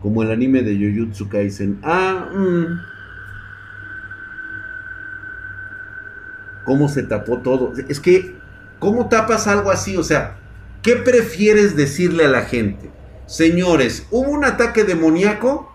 [0.00, 1.78] Como el anime de Jujutsu Kaisen.
[1.84, 2.94] Ah, mm.
[6.64, 7.72] ¿Cómo se tapó todo?
[7.88, 8.36] Es que,
[8.80, 9.96] ¿cómo tapas algo así?
[9.96, 10.36] O sea,
[10.82, 12.90] ¿qué prefieres decirle a la gente?
[13.26, 15.70] Señores, ¿hubo un ataque demoníaco?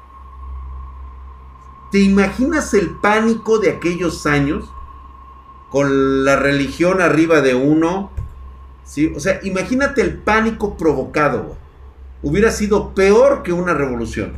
[1.92, 4.70] ¿Te imaginas el pánico de aquellos años?
[5.70, 8.12] Con la religión arriba de uno.
[9.16, 11.58] O sea, imagínate el pánico provocado.
[12.22, 14.34] Hubiera sido peor que una revolución.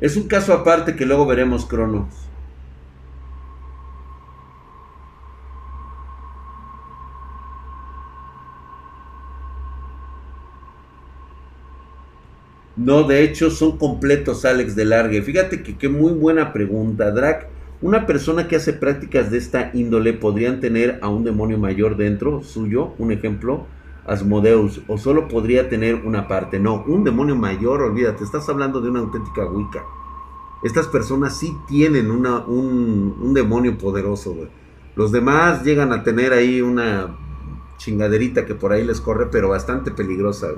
[0.00, 2.29] Es un caso aparte que luego veremos Cronos.
[12.80, 15.20] No, de hecho son completos Alex de Largue.
[15.20, 17.46] Fíjate que qué muy buena pregunta, Drac.
[17.82, 22.42] Una persona que hace prácticas de esta índole podrían tener a un demonio mayor dentro
[22.42, 23.66] suyo, un ejemplo.
[24.06, 26.58] Asmodeus, o solo podría tener una parte.
[26.58, 29.84] No, un demonio mayor, olvídate, estás hablando de una auténtica Wicca.
[30.62, 34.48] Estas personas sí tienen una, un, un demonio poderoso, güey.
[34.96, 37.14] Los demás llegan a tener ahí una
[37.76, 40.48] chingaderita que por ahí les corre, pero bastante peligrosa.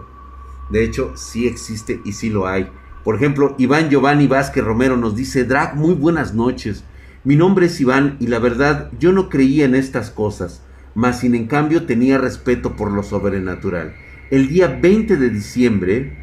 [0.72, 2.66] De hecho, sí existe y sí lo hay.
[3.04, 6.82] Por ejemplo, Iván Giovanni Vázquez Romero nos dice, Drag, muy buenas noches.
[7.24, 10.62] Mi nombre es Iván y la verdad yo no creía en estas cosas,
[10.94, 13.94] mas sin en cambio tenía respeto por lo sobrenatural.
[14.30, 16.16] El día 20 de diciembre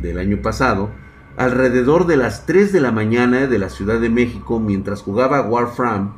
[0.00, 0.92] del año pasado,
[1.36, 6.10] alrededor de las 3 de la mañana de la Ciudad de México, mientras jugaba Warframe,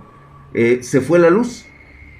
[0.52, 1.64] eh, se fue la luz.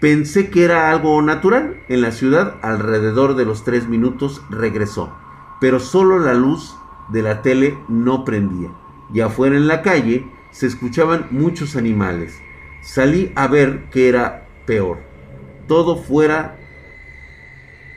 [0.01, 1.77] Pensé que era algo natural.
[1.91, 5.13] En la ciudad, alrededor de los 3 minutos, regresó.
[5.61, 6.77] Pero solo la luz
[7.09, 8.71] de la tele no prendía.
[9.13, 12.41] Y afuera en la calle se escuchaban muchos animales.
[12.83, 15.01] Salí a ver qué era peor.
[15.67, 16.57] Todo fuera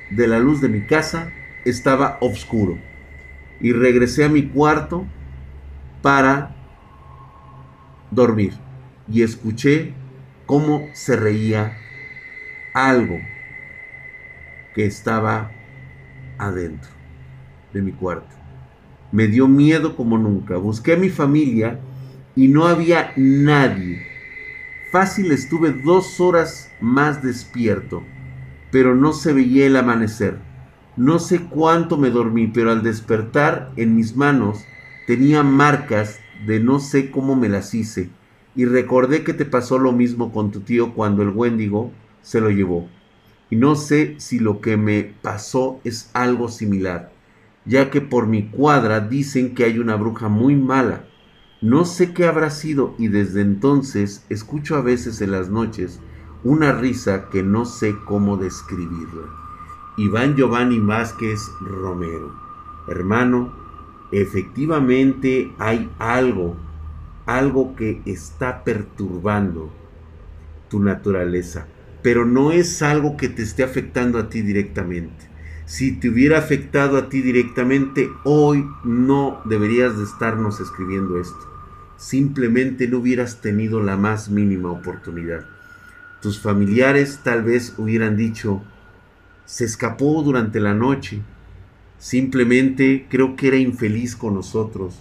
[0.10, 1.32] de la luz de mi casa
[1.66, 2.78] estaba oscuro.
[3.60, 5.06] Y regresé a mi cuarto
[6.02, 6.56] para
[8.10, 8.54] dormir.
[9.08, 9.94] Y escuché
[10.46, 11.78] cómo se reía
[12.74, 13.20] algo
[14.74, 15.52] que estaba
[16.38, 17.01] adentro
[17.74, 18.42] de mi cuarto.
[19.12, 20.58] Me dio miedo como nunca.
[20.58, 21.80] Busqué a mi familia
[22.36, 24.04] y no había nadie.
[24.92, 28.04] Fácil estuve dos horas más despierto,
[28.72, 30.38] pero no se veía el amanecer.
[30.98, 34.66] No sé cuánto me dormí, pero al despertar en mis manos
[35.08, 38.10] tenía marcas de no sé cómo me las hice.
[38.56, 41.92] Y recordé que te pasó lo mismo con tu tío cuando el Wendigo
[42.22, 42.90] se lo llevó.
[43.50, 47.12] Y no sé si lo que me pasó es algo similar
[47.66, 51.06] ya que por mi cuadra dicen que hay una bruja muy mala.
[51.62, 56.00] No sé qué habrá sido y desde entonces escucho a veces en las noches
[56.44, 59.28] una risa que no sé cómo describirla.
[59.98, 62.34] Iván Giovanni Vázquez Romero.
[62.88, 63.54] Hermano,
[64.12, 66.58] efectivamente hay algo,
[67.28, 69.72] algo que está perturbando
[70.68, 71.68] tu naturaleza,
[72.02, 75.31] pero no es algo que te esté afectando a ti directamente
[75.72, 81.50] si te hubiera afectado a ti directamente, hoy no deberías de estarnos escribiendo esto.
[81.96, 85.46] Simplemente no hubieras tenido la más mínima oportunidad.
[86.22, 88.62] Tus familiares tal vez hubieran dicho,
[89.46, 91.22] se escapó durante la noche.
[92.00, 95.00] Simplemente creo que era infeliz con nosotros,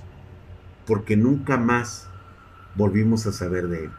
[0.86, 2.08] porque nunca más
[2.76, 3.90] volvimos a saber de él.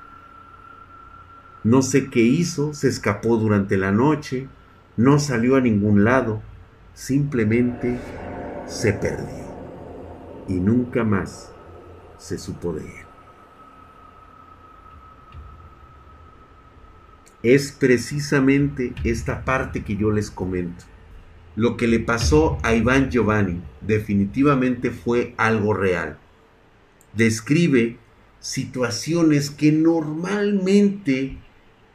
[1.66, 4.48] No sé qué hizo, se escapó durante la noche,
[4.96, 6.42] no salió a ningún lado
[6.94, 7.98] simplemente
[8.68, 9.52] se perdió
[10.48, 11.52] y nunca más
[12.18, 13.06] se supo de él.
[17.44, 20.86] Es precisamente esta parte que yo les comento.
[21.56, 26.20] Lo que le pasó a Iván Giovanni definitivamente fue algo real.
[27.14, 27.98] Describe
[28.40, 31.38] situaciones que normalmente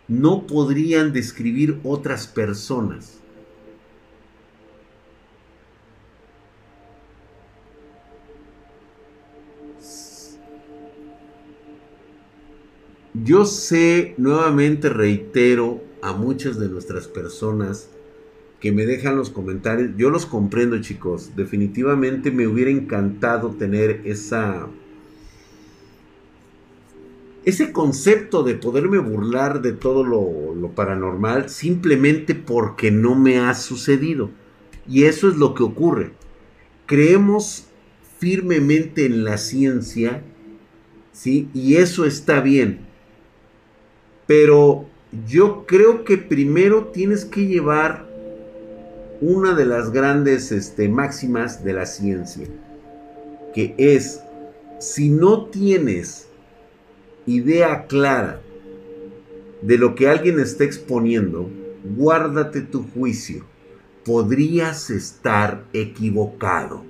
[0.09, 3.21] no podrían describir otras personas
[13.27, 17.91] Yo sé, nuevamente reitero a muchas de nuestras personas
[18.61, 24.69] que me dejan los comentarios, yo los comprendo chicos, definitivamente me hubiera encantado tener esa...
[27.45, 34.31] Ese concepto de poderme burlar de todo lo, paranormal simplemente porque no me ha sucedido.
[34.89, 36.13] Y eso es lo que ocurre.
[36.87, 37.67] Creemos
[38.19, 40.23] firmemente en la ciencia,
[41.11, 41.49] ¿sí?
[41.55, 42.86] Y eso está bien.
[44.27, 44.87] Pero
[45.29, 48.07] yo creo que primero tienes que llevar
[49.21, 52.47] una de las grandes este, máximas de la ciencia,
[53.55, 54.21] que es,
[54.79, 56.29] si no tienes
[57.25, 58.41] idea clara
[59.63, 61.49] de lo que alguien está exponiendo,
[61.97, 63.45] guárdate tu juicio.
[64.05, 66.85] Podrías estar equivocado.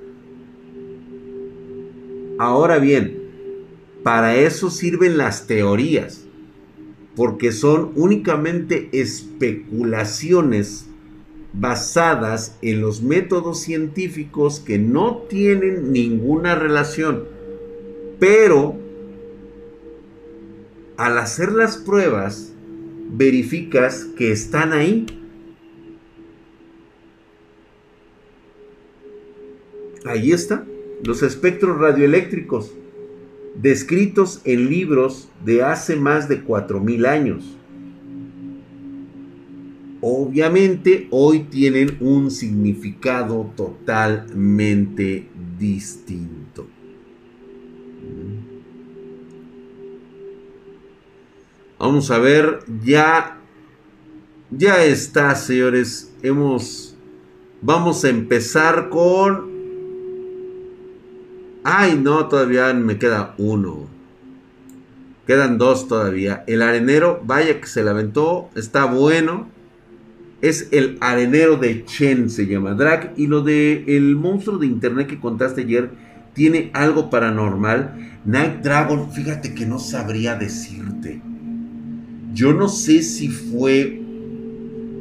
[2.38, 3.16] Ahora bien,
[4.02, 6.25] para eso sirven las teorías
[7.16, 10.86] porque son únicamente especulaciones
[11.54, 17.24] basadas en los métodos científicos que no tienen ninguna relación.
[18.20, 18.76] Pero
[20.98, 22.52] al hacer las pruebas,
[23.10, 25.06] verificas que están ahí.
[30.04, 30.64] Ahí está,
[31.02, 32.72] los espectros radioeléctricos
[33.60, 37.56] descritos en libros de hace más de 4.000 años.
[40.08, 45.28] obviamente hoy tienen un significado totalmente
[45.58, 46.68] distinto.
[51.78, 53.40] Vamos a ver, ya
[54.50, 56.14] ya está, señores.
[56.22, 56.96] Hemos
[57.60, 59.55] vamos a empezar con
[61.68, 63.88] Ay, no, todavía me queda uno.
[65.26, 66.44] Quedan dos todavía.
[66.46, 68.00] El arenero, vaya que se la
[68.54, 69.48] está bueno.
[70.42, 73.14] Es el arenero de Chen, se llama Drag.
[73.16, 75.90] Y lo de el monstruo de internet que contaste ayer
[76.34, 78.20] tiene algo paranormal.
[78.24, 81.20] Night Dragon, fíjate que no sabría decirte.
[82.32, 84.00] Yo no sé si fue...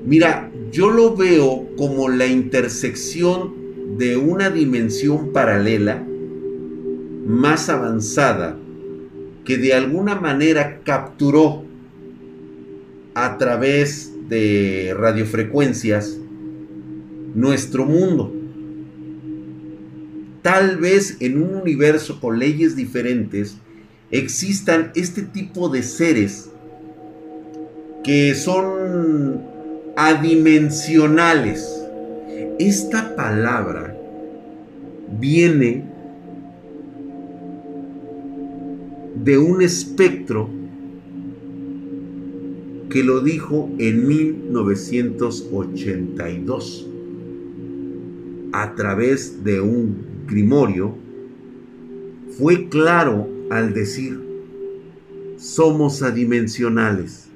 [0.03, 3.53] Mira, yo lo veo como la intersección
[3.99, 6.03] de una dimensión paralela
[7.25, 8.55] más avanzada
[9.43, 11.63] que de alguna manera capturó
[13.15, 16.19] a través de radiofrecuencias
[17.33, 18.31] nuestro mundo.
[20.41, 23.57] Tal vez en un universo con leyes diferentes
[24.11, 26.51] existan este tipo de seres
[28.03, 29.41] que son
[29.97, 31.67] adimensionales.
[32.59, 33.95] Esta palabra
[35.19, 35.94] viene
[39.25, 40.47] de un espectro
[42.91, 46.87] que lo dijo en 1982
[48.53, 50.93] a través de un grimorio,
[52.37, 54.21] fue claro al decir,
[55.37, 57.31] somos adimensionales.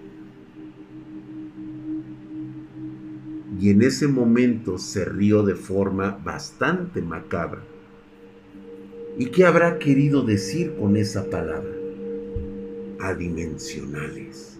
[3.59, 7.63] Y en ese momento se rió de forma bastante macabra.
[9.17, 11.78] ¿Y qué habrá querido decir con esa palabra?
[12.99, 14.57] Adimensionales.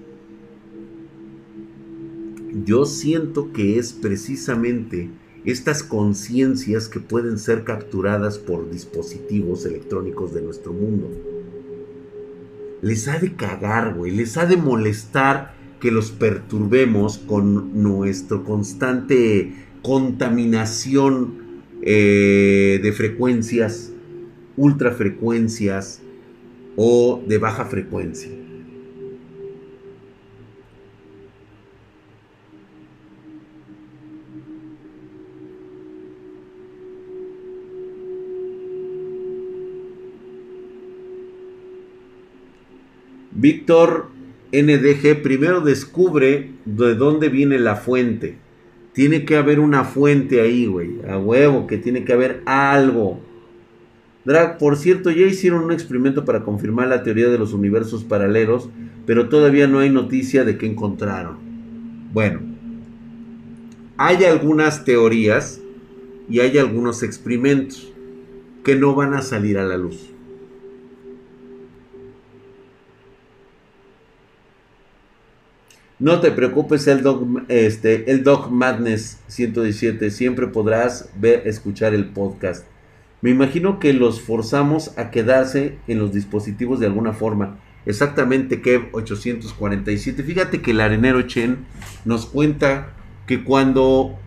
[2.65, 5.09] Yo siento que es precisamente
[5.45, 11.09] estas conciencias que pueden ser capturadas por dispositivos electrónicos de nuestro mundo.
[12.81, 19.53] Les ha de cagar, güey, les ha de molestar que los perturbemos con nuestra constante
[19.81, 23.93] contaminación eh, de frecuencias,
[24.57, 26.01] ultrafrecuencias,
[26.82, 28.32] o de baja frecuencia.
[43.32, 44.07] Víctor
[44.53, 48.38] NDG primero descubre de dónde viene la fuente.
[48.93, 51.01] Tiene que haber una fuente ahí, güey.
[51.09, 53.19] A huevo, que tiene que haber algo.
[54.26, 58.70] Drag, por cierto, ya hicieron un experimento para confirmar la teoría de los universos paralelos,
[59.05, 61.38] pero todavía no hay noticia de qué encontraron.
[62.13, 62.41] Bueno,
[63.97, 65.61] hay algunas teorías
[66.30, 67.91] y hay algunos experimentos
[68.63, 70.09] que no van a salir a la luz.
[75.99, 80.11] No te preocupes, el Dog, este, el Dog Madness 117.
[80.11, 82.65] Siempre podrás ver, escuchar el podcast.
[83.22, 87.59] Me imagino que los forzamos a quedarse en los dispositivos de alguna forma.
[87.86, 90.24] Exactamente, Kev 847.
[90.24, 91.65] Fíjate que el arenero Chen
[92.05, 92.93] nos cuenta
[93.26, 94.17] que cuando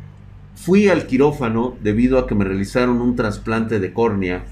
[0.55, 4.45] fui al quirófano debido a que me realizaron un trasplante de córnea,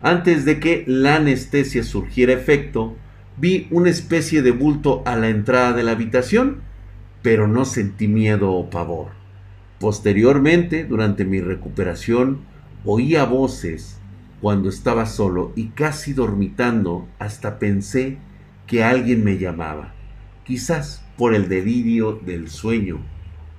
[0.00, 2.96] antes de que la anestesia surgiera efecto,
[3.36, 6.60] vi una especie de bulto a la entrada de la habitación,
[7.22, 9.08] pero no sentí miedo o pavor.
[9.80, 12.40] Posteriormente, durante mi recuperación,
[12.84, 13.98] Oía voces
[14.40, 18.18] cuando estaba solo y casi dormitando hasta pensé
[18.68, 19.94] que alguien me llamaba,
[20.44, 23.00] quizás por el delirio del sueño,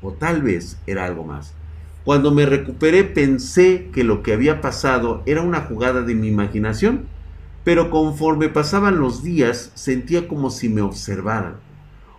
[0.02, 1.54] o tal vez era algo más.
[2.06, 7.08] Cuando me recuperé pensé que lo que había pasado era una jugada de mi imaginación,
[7.66, 11.56] pero conforme pasaban los días sentía como si me observaran,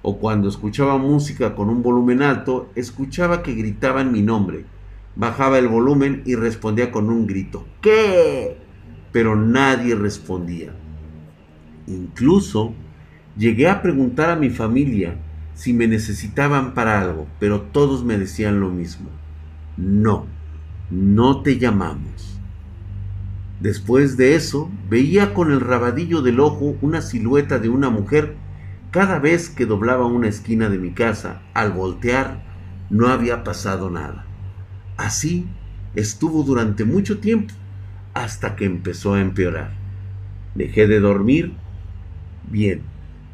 [0.02, 4.66] o cuando escuchaba música con un volumen alto, escuchaba que gritaban mi nombre,
[5.16, 7.66] Bajaba el volumen y respondía con un grito.
[7.80, 8.56] ¿Qué?
[9.12, 10.72] Pero nadie respondía.
[11.86, 12.74] Incluso
[13.36, 15.16] llegué a preguntar a mi familia
[15.54, 19.10] si me necesitaban para algo, pero todos me decían lo mismo.
[19.76, 20.26] No,
[20.90, 22.40] no te llamamos.
[23.60, 28.36] Después de eso, veía con el rabadillo del ojo una silueta de una mujer
[28.90, 31.42] cada vez que doblaba una esquina de mi casa.
[31.52, 32.42] Al voltear,
[32.88, 34.24] no había pasado nada.
[35.00, 35.46] Así
[35.94, 37.54] estuvo durante mucho tiempo
[38.12, 39.72] hasta que empezó a empeorar.
[40.54, 41.54] Dejé de dormir
[42.50, 42.82] bien.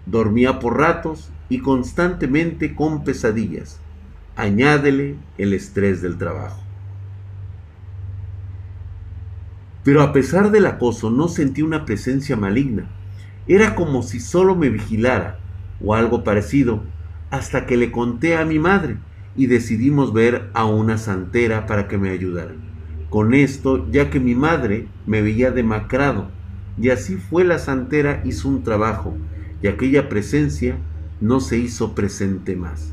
[0.07, 3.81] Dormía por ratos y constantemente con pesadillas.
[4.37, 6.63] añádele el estrés del trabajo.
[9.83, 12.87] Pero a pesar del acoso no sentí una presencia maligna.
[13.49, 15.41] Era como si solo me vigilara
[15.81, 16.85] o algo parecido,
[17.31, 18.99] hasta que le conté a mi madre
[19.37, 22.55] y decidimos ver a una santera para que me ayudara.
[23.11, 26.29] Con esto, ya que mi madre me veía demacrado,
[26.81, 29.17] y así fue la santera hizo un trabajo,
[29.63, 30.77] y aquella presencia
[31.21, 32.93] no se hizo presente más.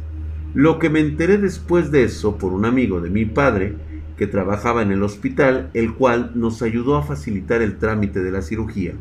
[0.53, 3.75] Lo que me enteré después de eso por un amigo de mi padre,
[4.17, 8.41] que trabajaba en el hospital, el cual nos ayudó a facilitar el trámite de la
[8.41, 8.93] cirugía.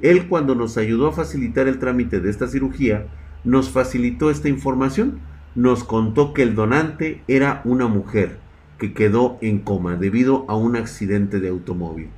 [0.00, 3.06] Él cuando nos ayudó a facilitar el trámite de esta cirugía,
[3.44, 5.18] nos facilitó esta información.
[5.54, 8.38] Nos contó que el donante era una mujer
[8.78, 12.08] que quedó en coma debido a un accidente de automóvil.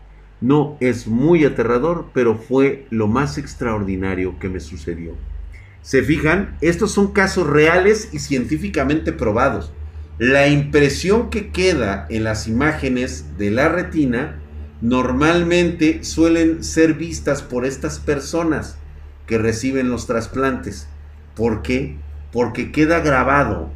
[0.41, 5.14] No es muy aterrador, pero fue lo más extraordinario que me sucedió.
[5.82, 9.72] Se fijan, estos son casos reales y científicamente probados.
[10.18, 14.39] La impresión que queda en las imágenes de la retina
[14.80, 18.78] normalmente suelen ser vistas por estas personas
[19.26, 20.89] que reciben los trasplantes.
[21.35, 21.97] ¿Por qué?
[22.35, 23.70] Porque queda grabado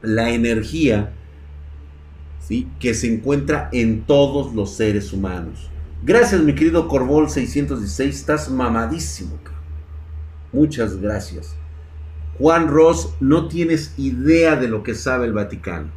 [0.00, 1.12] la energía
[2.40, 2.68] ¿sí?
[2.78, 5.68] que se encuentra en todos los seres humanos.
[6.04, 9.38] Gracias, mi querido Corbol 616, estás mamadísimo.
[10.52, 11.56] Muchas gracias.
[12.38, 15.88] Juan Ross, no tienes idea de lo que sabe el Vaticano.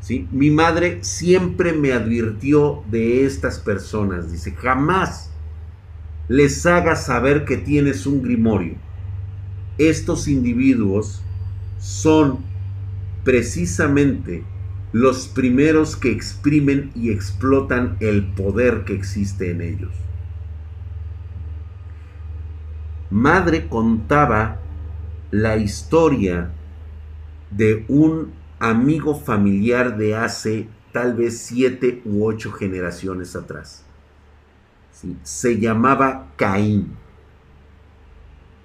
[0.00, 0.26] ¿sí?
[0.32, 4.32] Mi madre siempre me advirtió de estas personas.
[4.32, 5.30] Dice, jamás
[6.28, 8.76] les hagas saber que tienes un grimorio.
[9.78, 11.22] Estos individuos
[11.78, 12.38] son
[13.24, 14.44] precisamente
[14.92, 19.90] los primeros que exprimen y explotan el poder que existe en ellos.
[23.14, 24.58] madre contaba
[25.30, 26.50] la historia
[27.52, 33.84] de un amigo familiar de hace tal vez siete u ocho generaciones atrás.
[35.22, 36.96] Se llamaba Caín.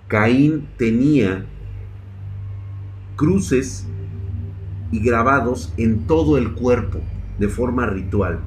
[0.10, 1.46] Caín tenía
[3.16, 3.88] cruces
[4.92, 7.00] y grabados en todo el cuerpo
[7.38, 8.40] de forma ritual.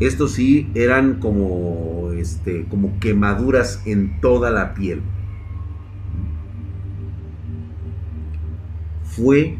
[0.00, 5.00] Estos sí eran como, este, como quemaduras en toda la piel.
[9.04, 9.56] Fue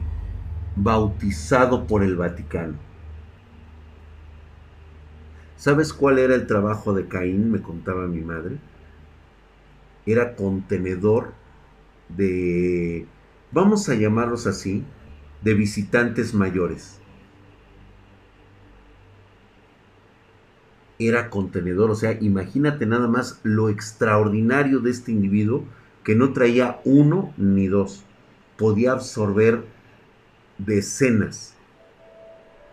[0.77, 2.75] bautizado por el Vaticano.
[5.57, 7.51] ¿Sabes cuál era el trabajo de Caín?
[7.51, 8.59] Me contaba mi madre.
[10.07, 11.33] Era contenedor
[12.09, 13.07] de,
[13.51, 14.85] vamos a llamarlos así,
[15.43, 17.03] de visitantes mayores.
[21.09, 21.91] era contenedor.
[21.91, 25.65] O sea, imagínate nada más lo extraordinario de este individuo
[26.05, 28.05] que no traía uno ni dos.
[28.57, 29.65] Podía absorber
[30.59, 31.55] decenas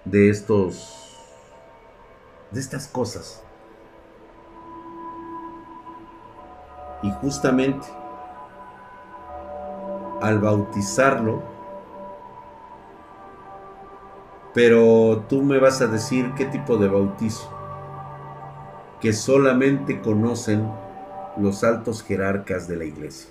[0.06, 0.96] de estos
[2.52, 3.44] de estas cosas.
[7.02, 7.88] Y justamente
[10.22, 11.42] al bautizarlo,
[14.54, 17.50] pero tú me vas a decir qué tipo de bautizo
[19.00, 20.68] que solamente conocen
[21.38, 23.30] los altos jerarcas de la iglesia.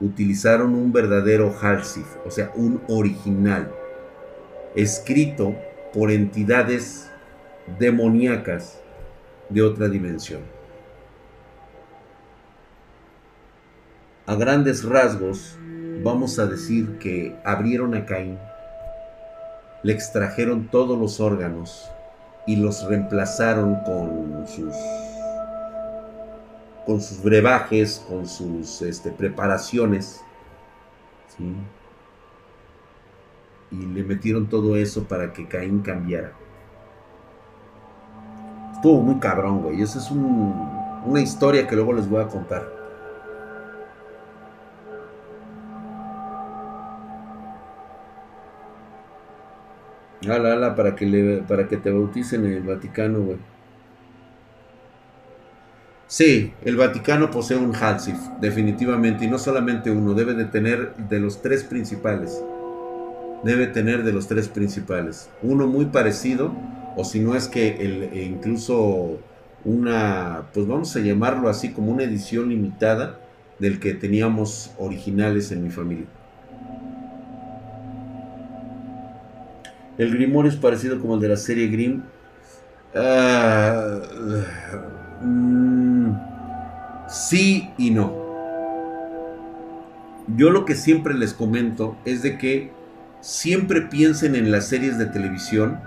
[0.00, 3.70] Utilizaron un verdadero Halsif, o sea, un original,
[4.74, 5.54] escrito
[5.92, 7.10] por entidades
[7.78, 8.80] demoníacas
[9.48, 10.55] de otra dimensión.
[14.26, 15.56] A grandes rasgos,
[16.02, 18.36] vamos a decir que abrieron a Caín,
[19.84, 21.88] le extrajeron todos los órganos
[22.44, 24.74] y los reemplazaron con sus
[26.86, 30.20] con sus brebajes, con sus este, preparaciones.
[33.70, 36.32] Y le metieron todo eso para que Caín cambiara.
[38.72, 39.82] Estuvo muy cabrón, güey.
[39.82, 42.75] Esa es una historia que luego les voy a contar.
[50.22, 53.36] Ala, ala, para que, le, para que te bauticen en el Vaticano, güey.
[56.08, 61.18] Sí, el Vaticano posee un Hatzif, definitivamente, y no solamente uno, debe de tener de
[61.20, 62.42] los tres principales.
[63.42, 65.28] Debe tener de los tres principales.
[65.42, 66.52] Uno muy parecido,
[66.96, 69.18] o si no es que el, e incluso
[69.64, 73.18] una, pues vamos a llamarlo así, como una edición limitada
[73.58, 76.06] del que teníamos originales en mi familia.
[79.98, 82.02] El Grimorio es parecido como el de la serie Grimm.
[82.94, 84.00] Ah,
[85.22, 86.10] mm,
[87.08, 88.26] sí y no.
[90.36, 92.72] Yo lo que siempre les comento es de que
[93.20, 95.80] siempre piensen en las series de televisión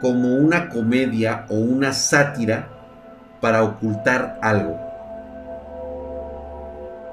[0.00, 2.68] como una comedia o una sátira
[3.40, 4.78] para ocultar algo.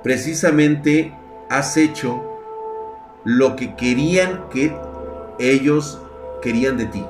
[0.03, 1.13] Precisamente
[1.49, 2.21] has hecho
[3.23, 4.75] lo que querían que
[5.39, 5.99] ellos
[6.41, 7.05] querían de ti.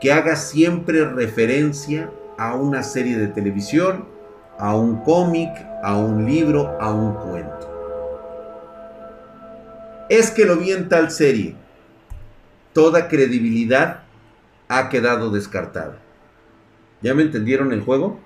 [0.00, 4.06] Que hagas siempre referencia a una serie de televisión,
[4.58, 5.50] a un cómic,
[5.82, 7.68] a un libro, a un cuento.
[10.08, 11.54] Es que lo vi en tal serie.
[12.72, 14.02] Toda credibilidad
[14.68, 15.98] ha quedado descartada.
[17.02, 18.20] ¿Ya me entendieron el juego?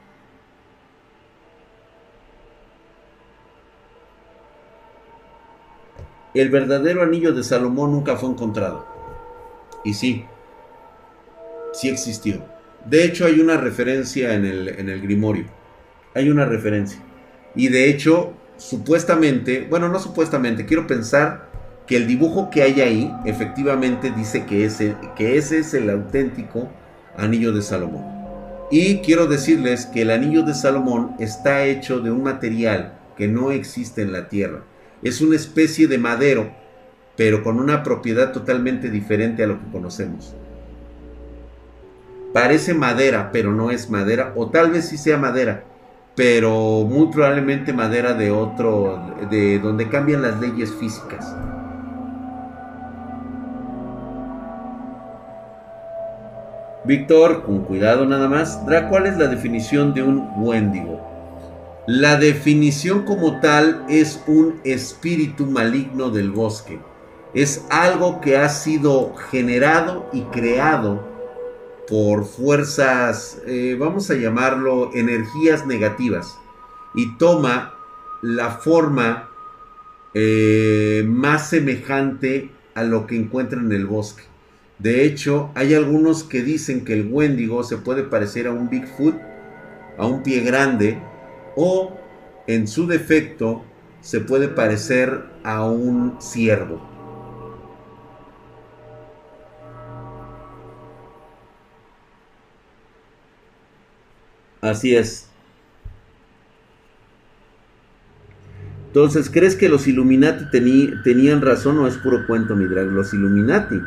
[6.35, 8.85] El verdadero anillo de Salomón nunca fue encontrado.
[9.85, 10.25] Y sí,
[11.73, 12.43] sí existió.
[12.85, 15.45] De hecho, hay una referencia en el, en el Grimorio.
[16.13, 16.99] Hay una referencia.
[17.55, 21.51] Y de hecho, supuestamente, bueno, no supuestamente, quiero pensar
[21.87, 26.69] que el dibujo que hay ahí efectivamente dice que ese, que ese es el auténtico
[27.17, 28.13] anillo de Salomón.
[28.73, 33.53] Y quiero decirles que el anillo de Salomón está hecho de un material que no
[33.53, 34.65] existe en la tierra
[35.05, 36.51] es una especie de madero,
[37.17, 40.35] pero con una propiedad totalmente diferente a lo que conocemos.
[42.33, 45.63] Parece madera, pero no es madera, o tal vez sí sea madera,
[46.17, 51.37] pero muy probablemente madera de otro, de donde cambian las leyes físicas.
[56.85, 61.14] Víctor, con cuidado nada más, ¿cuál es la definición de un Wendigo?
[61.87, 66.81] La definición como tal es un espíritu maligno del bosque.
[67.35, 71.07] Es algo que ha sido generado y creado
[71.87, 76.39] por fuerzas, eh, vamos a llamarlo energías negativas,
[76.95, 77.75] y toma
[78.23, 79.29] la forma
[80.15, 84.23] eh, más semejante a lo que encuentra en el bosque.
[84.79, 89.17] De hecho, hay algunos que dicen que el Wendigo se puede parecer a un Bigfoot,
[89.99, 90.99] a un pie grande,
[91.57, 91.97] o
[92.47, 93.65] en su defecto
[94.01, 96.95] se puede parecer a un ciervo.
[104.61, 105.29] Así es.
[108.87, 112.87] Entonces, ¿crees que los Illuminati tenían razón o es puro cuento, mi drag?
[112.87, 113.81] Los Illuminati.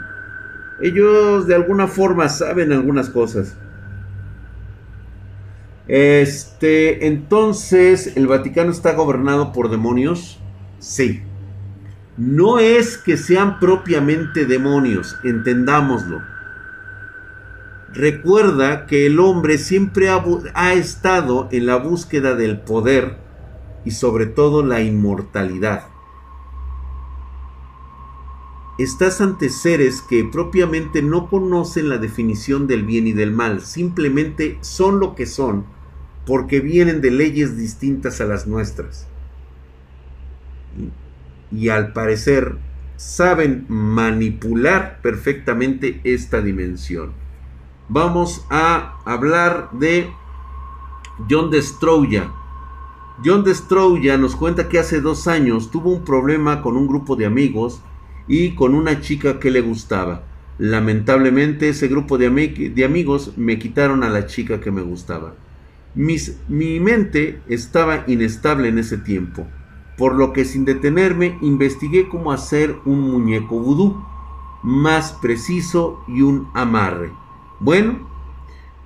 [0.81, 3.55] Ellos de alguna forma saben algunas cosas.
[5.87, 10.39] Este, entonces, ¿el Vaticano está gobernado por demonios?
[10.79, 11.21] Sí.
[12.17, 16.21] No es que sean propiamente demonios, entendámoslo.
[17.93, 20.23] Recuerda que el hombre siempre ha,
[20.55, 23.17] ha, estado en la búsqueda del poder
[23.85, 25.85] y sobre todo la inmortalidad.
[28.77, 34.57] Estás ante seres que propiamente no conocen la definición del bien y del mal, simplemente
[34.61, 35.76] son lo que son
[36.27, 39.07] porque vienen de leyes distintas a las nuestras.
[41.51, 42.57] Y, al parecer
[42.97, 47.13] saben manipular perfectamente esta dimensión.
[47.87, 50.09] Vamos a hablar de
[51.29, 52.29] John Destroya.
[53.23, 57.25] John Destroya nos cuenta que hace dos años tuvo un problema con un grupo de
[57.25, 57.81] amigos
[58.27, 60.23] y con una chica que le gustaba.
[60.57, 65.33] Lamentablemente ese grupo de, de amigos me quitaron a la chica que me gustaba
[65.95, 69.47] mi mente estaba inestable en ese tiempo,
[69.97, 74.03] por lo que sin detenerme investigué cómo hacer un muñeco vudú
[74.63, 77.11] más preciso y un amarre.
[77.59, 78.07] Bueno,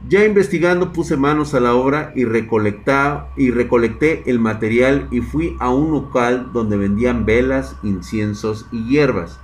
[0.07, 5.69] ya investigando puse manos a la obra y, y recolecté el material y fui a
[5.69, 9.39] un local donde vendían velas, inciensos y hierbas.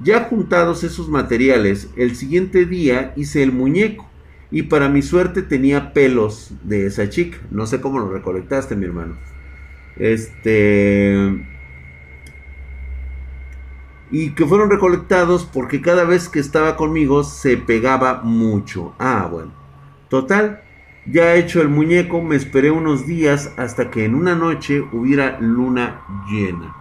[0.00, 4.06] Ya juntados esos materiales, el siguiente día hice el muñeco
[4.54, 7.38] y para mi suerte tenía pelos de esa chica.
[7.50, 9.16] No sé cómo lo recolectaste, mi hermano.
[9.96, 11.44] Este.
[14.12, 18.94] Y que fueron recolectados porque cada vez que estaba conmigo se pegaba mucho.
[19.00, 19.50] Ah, bueno.
[20.08, 20.62] Total,
[21.04, 26.02] ya hecho el muñeco, me esperé unos días hasta que en una noche hubiera luna
[26.30, 26.76] llena.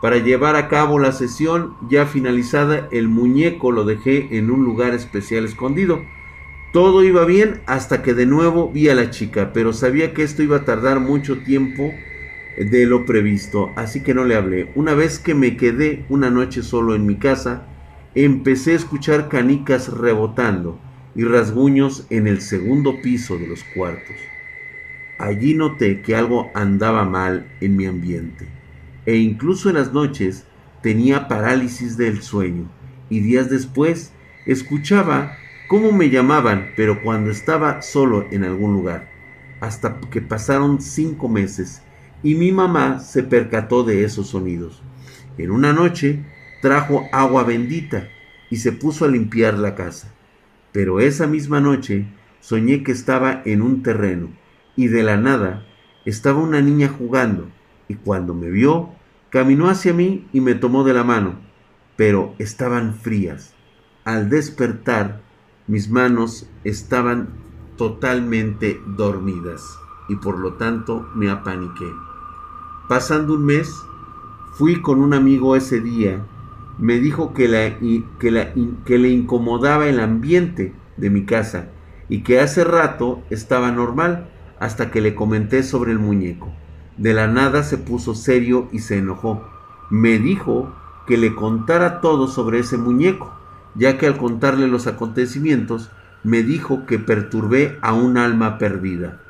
[0.00, 4.94] Para llevar a cabo la sesión ya finalizada, el muñeco lo dejé en un lugar
[4.94, 6.00] especial escondido
[6.72, 10.42] todo iba bien hasta que de nuevo vi a la chica, pero sabía que esto
[10.42, 11.92] iba a tardar mucho tiempo
[12.58, 14.70] de lo previsto, así que no le hablé.
[14.74, 17.66] Una vez que me quedé una noche solo en mi casa,
[18.14, 20.78] empecé a escuchar canicas rebotando
[21.14, 24.16] y rasguños en el segundo piso de los cuartos.
[25.18, 28.46] Allí noté que algo andaba mal en mi ambiente,
[29.06, 30.44] e incluso en las noches
[30.82, 32.70] tenía parálisis del sueño
[33.10, 34.12] y días después
[34.46, 35.36] escuchaba
[35.68, 39.10] cómo me llamaban, pero cuando estaba solo en algún lugar,
[39.60, 41.82] hasta que pasaron cinco meses
[42.22, 44.82] y mi mamá se percató de esos sonidos.
[45.36, 46.24] En una noche
[46.62, 48.08] trajo agua bendita
[48.50, 50.12] y se puso a limpiar la casa.
[50.72, 52.06] Pero esa misma noche
[52.40, 54.30] soñé que estaba en un terreno
[54.74, 55.66] y de la nada
[56.04, 57.50] estaba una niña jugando
[57.88, 58.90] y cuando me vio
[59.30, 61.36] caminó hacia mí y me tomó de la mano,
[61.96, 63.54] pero estaban frías.
[64.04, 65.27] Al despertar
[65.68, 67.28] mis manos estaban
[67.76, 71.92] totalmente dormidas y por lo tanto me apaniqué.
[72.88, 73.72] Pasando un mes,
[74.54, 76.24] fui con un amigo ese día
[76.78, 77.76] me dijo que, la,
[78.18, 81.70] que, le incomodaba el ambiente de mi casa
[82.08, 86.52] y que hace rato estaba normal hasta que le comenté sobre el muñeco.
[86.96, 89.44] De la nada se puso serio y se enojó.
[89.90, 90.72] Me dijo
[91.06, 93.32] que le contara todo sobre ese muñeco,
[93.78, 95.90] ya que al contarle los acontecimientos
[96.24, 99.20] me dijo que perturbé a un alma perdida.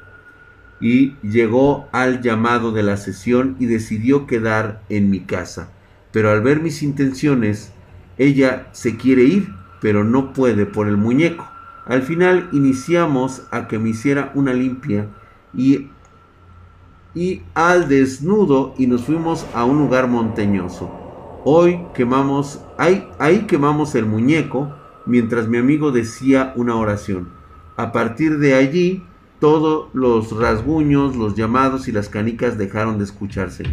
[0.81, 5.71] Y llegó al llamado de la sesión y decidió quedar en mi casa
[6.13, 7.73] pero al ver mis intenciones,
[8.17, 9.49] ella se quiere ir,
[9.81, 11.47] pero no puede por el muñeco.
[11.87, 15.09] Al final iniciamos a que me hiciera una limpia
[15.55, 15.89] y,
[17.15, 21.08] y al desnudo y nos fuimos a un lugar montañoso.
[21.51, 24.71] Hoy quemamos, ahí, quemamos el muñeco
[25.07, 27.31] mientras mi amigo decía una oración.
[27.79, 29.03] A partir de allí,
[29.41, 33.65] todos los rasguños, los llamados y las canicas dejaron de escucharse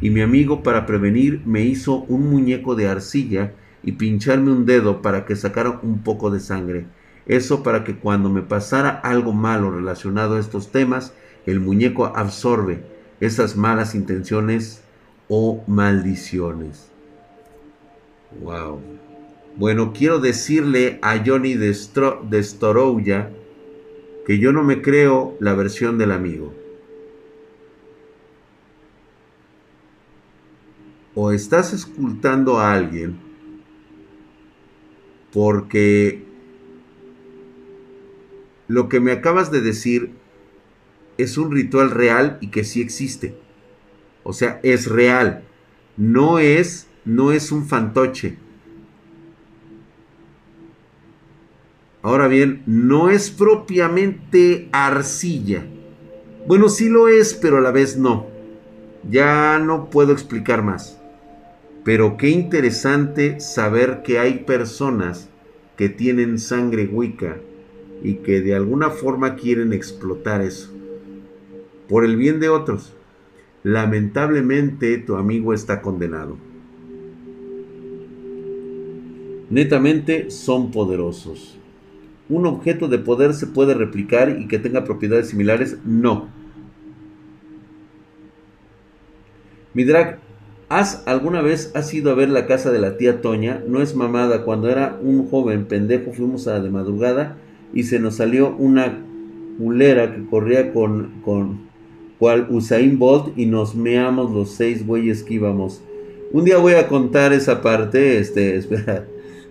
[0.00, 5.02] y mi amigo para prevenir me hizo un muñeco de arcilla y pincharme un dedo
[5.02, 6.86] para que sacara un poco de sangre.
[7.26, 11.12] Eso para que cuando me pasara algo malo relacionado a estos temas,
[11.46, 12.84] el muñeco absorbe
[13.18, 14.84] esas malas intenciones
[15.26, 16.93] o maldiciones.
[18.40, 18.80] Wow.
[19.56, 23.30] Bueno, quiero decirle a Johnny de, de
[24.26, 26.52] que yo no me creo la versión del amigo.
[31.14, 33.16] o estás escultando a alguien
[35.32, 36.22] porque
[38.68, 40.10] lo que me acabas de decir
[41.18, 43.36] es un ritual real y que sí existe.
[44.22, 45.44] O sea, es real.
[45.96, 48.36] No es, no es un fantoche.
[52.02, 55.64] Ahora bien, no es propiamente arcilla.
[56.46, 58.26] Bueno, sí lo es, pero a la vez no.
[59.08, 61.00] Ya no puedo explicar más.
[61.82, 65.30] Pero qué interesante saber que hay personas
[65.76, 67.36] que tienen sangre wicca
[68.02, 70.70] y que de alguna forma quieren explotar eso.
[71.88, 72.94] Por el bien de otros.
[73.62, 76.36] Lamentablemente tu amigo está condenado.
[79.54, 81.56] Netamente son poderosos.
[82.28, 85.76] ¿Un objeto de poder se puede replicar y que tenga propiedades similares?
[85.84, 86.26] No.
[89.74, 90.18] Midrak,
[90.68, 93.62] ¿Has alguna vez has ido a ver la casa de la tía Toña?
[93.68, 94.42] No es mamada.
[94.44, 97.36] Cuando era un joven pendejo fuimos a de madrugada
[97.72, 99.04] y se nos salió una
[99.56, 101.60] culera que corría con, con
[102.18, 105.80] cual Usain Bolt y nos meamos los seis güeyes que íbamos.
[106.32, 109.06] Un día voy a contar esa parte, este, espera.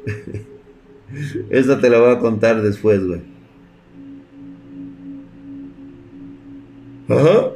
[1.49, 3.21] esa te la voy a contar después, güey.
[7.09, 7.51] Ajá.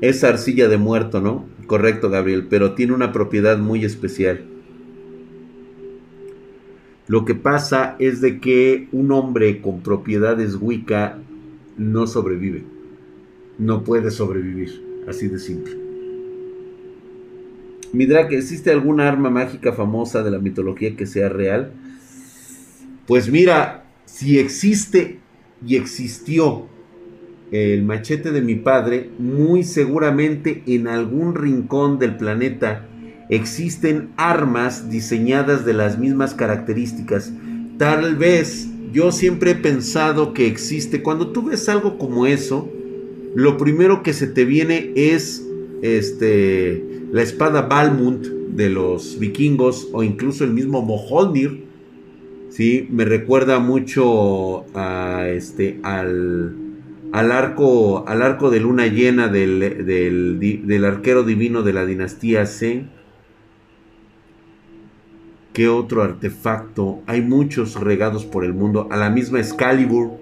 [0.00, 1.44] Es arcilla de muerto, ¿no?
[1.66, 4.44] Correcto, Gabriel, pero tiene una propiedad muy especial.
[7.06, 11.18] Lo que pasa es de que un hombre con propiedades Wicca
[11.76, 12.64] no sobrevive.
[13.58, 14.82] No puede sobrevivir.
[15.08, 15.89] Así de simple.
[17.92, 21.72] Midrak, ¿existe alguna arma mágica famosa de la mitología que sea real?
[23.06, 25.18] Pues mira, si existe
[25.66, 26.66] y existió
[27.50, 32.86] el machete de mi padre, muy seguramente en algún rincón del planeta
[33.28, 37.32] existen armas diseñadas de las mismas características.
[37.78, 42.70] Tal vez yo siempre he pensado que existe, cuando tú ves algo como eso,
[43.34, 45.44] lo primero que se te viene es
[45.82, 51.64] este la espada Balmund de los vikingos o incluso el mismo Moholnir.
[52.50, 55.80] Sí, me recuerda mucho a este
[57.12, 62.90] al arco, al arco de luna llena del, del, arquero divino de la dinastía Zen.
[65.52, 67.00] ¿Qué otro artefacto?
[67.06, 68.88] Hay muchos regados por el mundo.
[68.90, 70.12] A la misma Excalibur.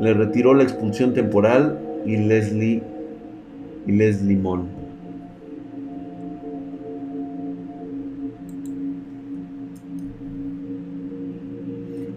[0.00, 2.82] Le retiró la expulsión temporal y Leslie
[3.86, 4.38] y Leslie.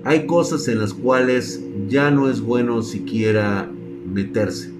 [0.09, 3.69] Hay cosas en las cuales ya no es bueno siquiera
[4.11, 4.73] meterse.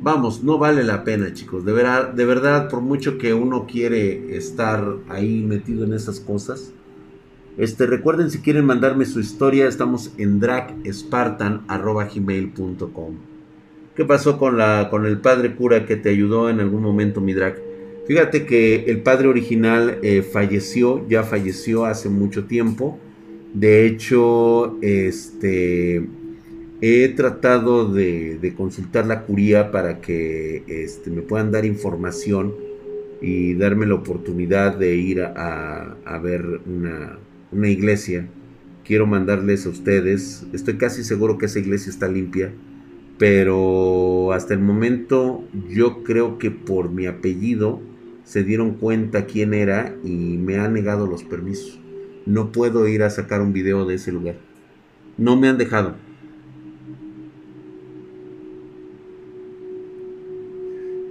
[0.00, 1.64] Vamos, no vale la pena, chicos.
[1.64, 6.72] De, verdad, de verdad, por mucho que uno quiere estar ahí metido en esas cosas.
[7.58, 13.14] Este, recuerden si quieren mandarme su historia, estamos en dragspartan.gmail.com
[13.96, 17.34] ¿Qué pasó con, la, con el padre cura que te ayudó en algún momento, mi
[17.34, 17.60] drag?
[18.06, 23.00] Fíjate que el padre original eh, falleció, ya falleció hace mucho tiempo.
[23.56, 26.06] De hecho, este,
[26.82, 32.54] he tratado de, consultar la curía para que este, me puedan dar información
[33.22, 37.18] y darme la oportunidad de ir a, ver una,
[37.50, 38.28] una, iglesia.
[38.84, 42.52] Quiero mandarles a ustedes, estoy casi seguro que esa iglesia está limpia,
[43.16, 47.80] pero hasta el momento yo creo que por mi apellido
[48.22, 51.80] se dieron cuenta quién era y me han negado los permisos
[52.26, 54.36] no puedo ir a sacar un video de ese lugar.
[55.16, 55.94] No me han dejado.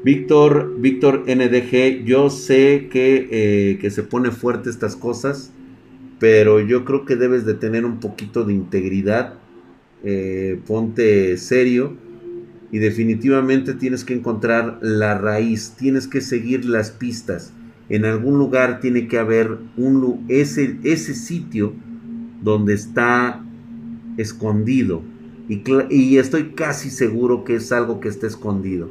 [0.03, 5.51] Víctor, Víctor NDG, yo sé que, eh, que, se pone fuerte estas cosas,
[6.19, 9.39] pero yo creo que debes de tener un poquito de integridad.
[10.03, 11.97] Eh, ponte serio
[12.71, 17.51] y definitivamente tienes que encontrar la raíz, tienes que seguir las pistas
[17.89, 21.73] en algún lugar tiene que haber un, ese, ese sitio
[22.41, 23.43] donde está
[24.17, 25.03] escondido.
[25.47, 28.89] Y, y, estoy casi seguro que es algo que está escondido.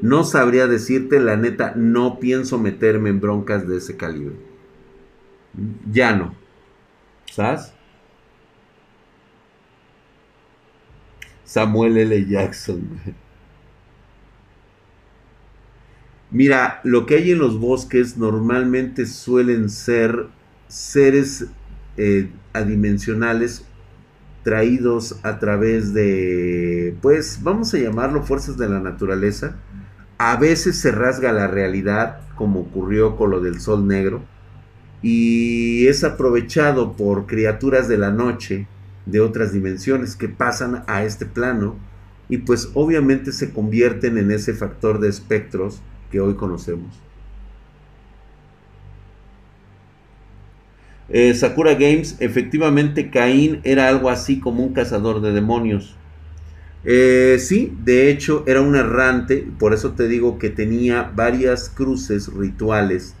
[0.00, 4.36] No sabría decirte, la neta, no pienso meterme en broncas de ese calibre.
[5.90, 6.34] Ya no.
[7.30, 7.72] ¿Sabes?
[11.44, 12.26] Samuel L.
[12.26, 12.88] Jackson.
[16.32, 20.28] Mira, lo que hay en los bosques normalmente suelen ser
[20.66, 21.46] seres
[21.98, 23.66] eh, adimensionales
[24.42, 29.56] traídos a través de, pues vamos a llamarlo fuerzas de la naturaleza.
[30.16, 34.22] A veces se rasga la realidad, como ocurrió con lo del sol negro,
[35.02, 38.66] y es aprovechado por criaturas de la noche
[39.04, 41.76] de otras dimensiones que pasan a este plano
[42.28, 45.82] y pues obviamente se convierten en ese factor de espectros
[46.12, 47.00] que hoy conocemos.
[51.08, 55.96] Eh, Sakura Games, efectivamente Caín era algo así como un cazador de demonios.
[56.84, 62.32] Eh, sí, de hecho era un errante, por eso te digo que tenía varias cruces
[62.32, 63.14] rituales,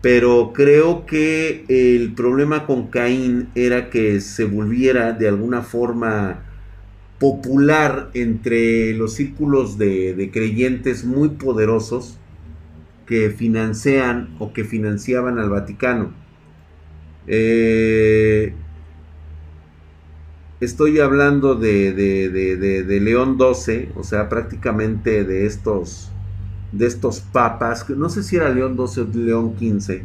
[0.00, 6.44] pero creo que el problema con Caín era que se volviera de alguna forma
[7.18, 12.18] popular entre los círculos de creyentes muy poderosos
[13.06, 16.12] que financian o que financiaban al Vaticano.
[17.26, 18.54] Eh,
[20.60, 26.10] estoy hablando de, de, León XII, o sea, prácticamente de estos,
[26.72, 30.02] de estos papas, no sé si era León XII o León XV,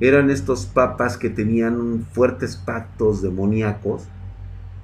[0.00, 4.04] eran estos papas que tenían fuertes pactos demoníacos,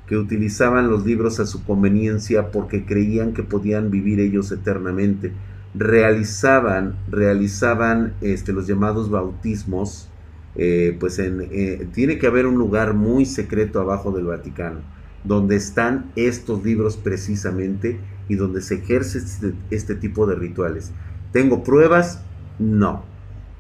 [0.07, 5.33] que utilizaban los libros a su conveniencia porque creían que podían vivir ellos eternamente
[5.75, 10.09] realizaban, realizaban este, los llamados bautismos,
[10.57, 14.81] eh, pues en, eh, tiene que haber un lugar muy secreto abajo del Vaticano,
[15.25, 20.93] donde están estos libros precisamente y donde se ejerce este, este tipo de rituales.
[21.33, 22.23] ¿Tengo pruebas?
[22.59, 23.05] No.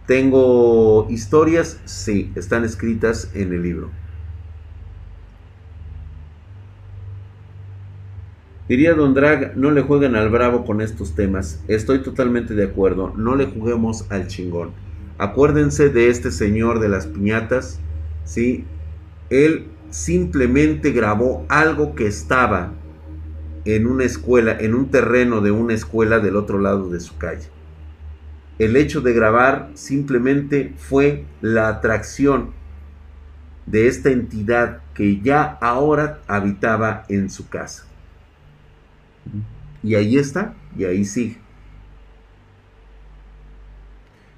[0.06, 1.80] ¿Tengo historias?
[1.84, 3.90] Sí, están escritas en el libro.
[8.70, 11.60] Diría Don Drag, no le jueguen al bravo con estos temas.
[11.66, 14.70] Estoy totalmente de acuerdo, no le juguemos al chingón.
[15.18, 17.80] Acuérdense de este señor de las piñatas,
[18.22, 18.64] ¿sí?
[19.28, 22.72] Él simplemente grabó algo que estaba
[23.64, 27.48] en una escuela, en un terreno de una escuela del otro lado de su calle.
[28.60, 32.50] El hecho de grabar simplemente fue la atracción
[33.66, 37.89] de esta entidad que ya ahora habitaba en su casa.
[39.82, 41.38] Y ahí está, y ahí sigue.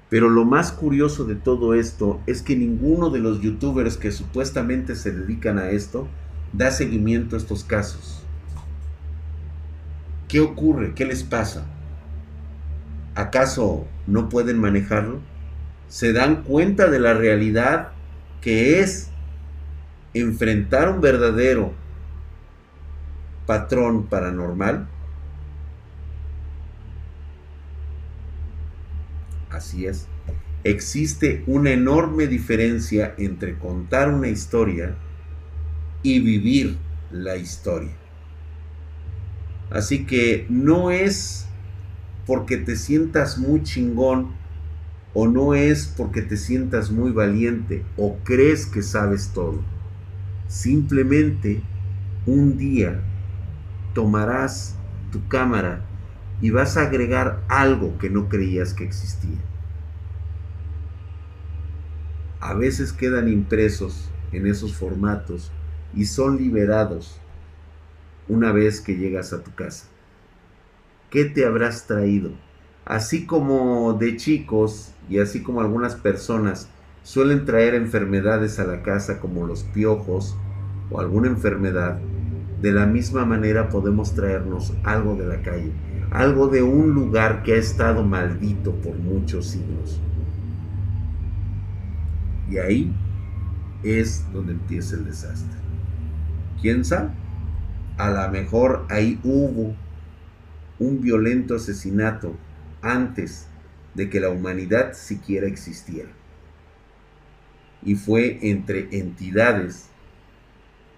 [0.09, 4.95] Pero lo más curioso de todo esto es que ninguno de los youtubers que supuestamente
[4.95, 6.07] se dedican a esto
[6.53, 8.23] da seguimiento a estos casos.
[10.27, 10.93] ¿Qué ocurre?
[10.93, 11.65] ¿Qué les pasa?
[13.15, 15.19] ¿Acaso no pueden manejarlo?
[15.87, 17.89] ¿Se dan cuenta de la realidad
[18.41, 19.09] que es
[20.13, 21.73] enfrentar un verdadero
[23.45, 24.87] patrón paranormal?
[29.49, 30.07] Así es.
[30.63, 34.95] Existe una enorme diferencia entre contar una historia
[36.01, 36.77] y vivir
[37.11, 37.91] la historia.
[39.69, 41.47] Así que no es
[42.25, 44.31] porque te sientas muy chingón
[45.13, 49.61] o no es porque te sientas muy valiente o crees que sabes todo.
[50.47, 51.61] Simplemente
[52.25, 53.01] un día
[53.93, 54.75] tomarás
[55.11, 55.85] tu cámara
[56.41, 59.37] y vas a agregar algo que no creías que existía.
[62.39, 65.51] A veces quedan impresos en esos formatos
[65.93, 67.19] y son liberados
[68.27, 69.87] una vez que llegas a tu casa.
[71.09, 72.31] ¿Qué te habrás traído?
[72.85, 76.67] Así como de chicos y así como algunas personas
[77.03, 80.35] suelen traer enfermedades a la casa como los piojos
[80.89, 81.99] o alguna enfermedad,
[82.63, 85.73] de la misma manera podemos traernos algo de la calle,
[86.11, 89.99] algo de un lugar que ha estado maldito por muchos siglos.
[92.49, 92.95] Y ahí
[93.83, 95.59] es donde empieza el desastre.
[96.61, 97.09] ¿Quién sabe?
[97.97, 99.75] A lo mejor ahí hubo
[100.79, 102.33] un violento asesinato
[102.81, 103.49] antes
[103.93, 106.11] de que la humanidad siquiera existiera.
[107.83, 109.89] Y fue entre entidades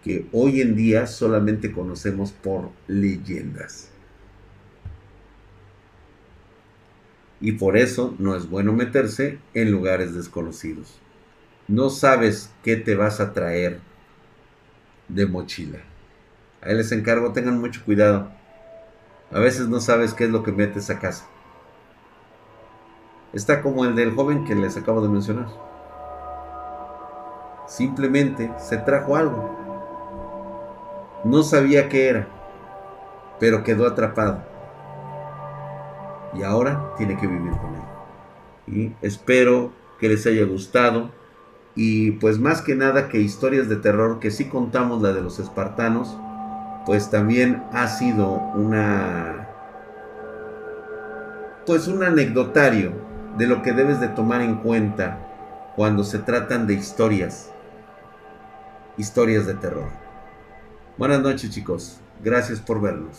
[0.06, 3.90] que hoy en día solamente conocemos por leyendas.
[7.42, 11.02] Y por eso no es bueno meterse en lugares desconocidos.
[11.68, 13.80] No sabes qué te vas a traer
[15.08, 15.80] de mochila.
[16.62, 18.30] Ahí les encargo, tengan mucho cuidado.
[19.32, 21.26] A veces no sabes qué es lo que metes a casa.
[23.34, 25.48] Está como el del joven que les acabo de mencionar.
[27.68, 29.65] Simplemente se trajo algo
[31.26, 32.28] no sabía qué era,
[33.40, 34.44] pero quedó atrapado.
[36.36, 37.82] Y ahora tiene que vivir con él.
[38.68, 41.10] Y espero que les haya gustado.
[41.74, 45.40] Y pues más que nada que historias de terror, que sí contamos la de los
[45.40, 46.16] espartanos,
[46.86, 49.50] pues también ha sido una...
[51.66, 52.92] Pues un anecdotario
[53.36, 57.52] de lo que debes de tomar en cuenta cuando se tratan de historias.
[58.98, 60.05] Historias de terror.
[60.98, 63.18] Buenas noches chicos, gracias por vernos.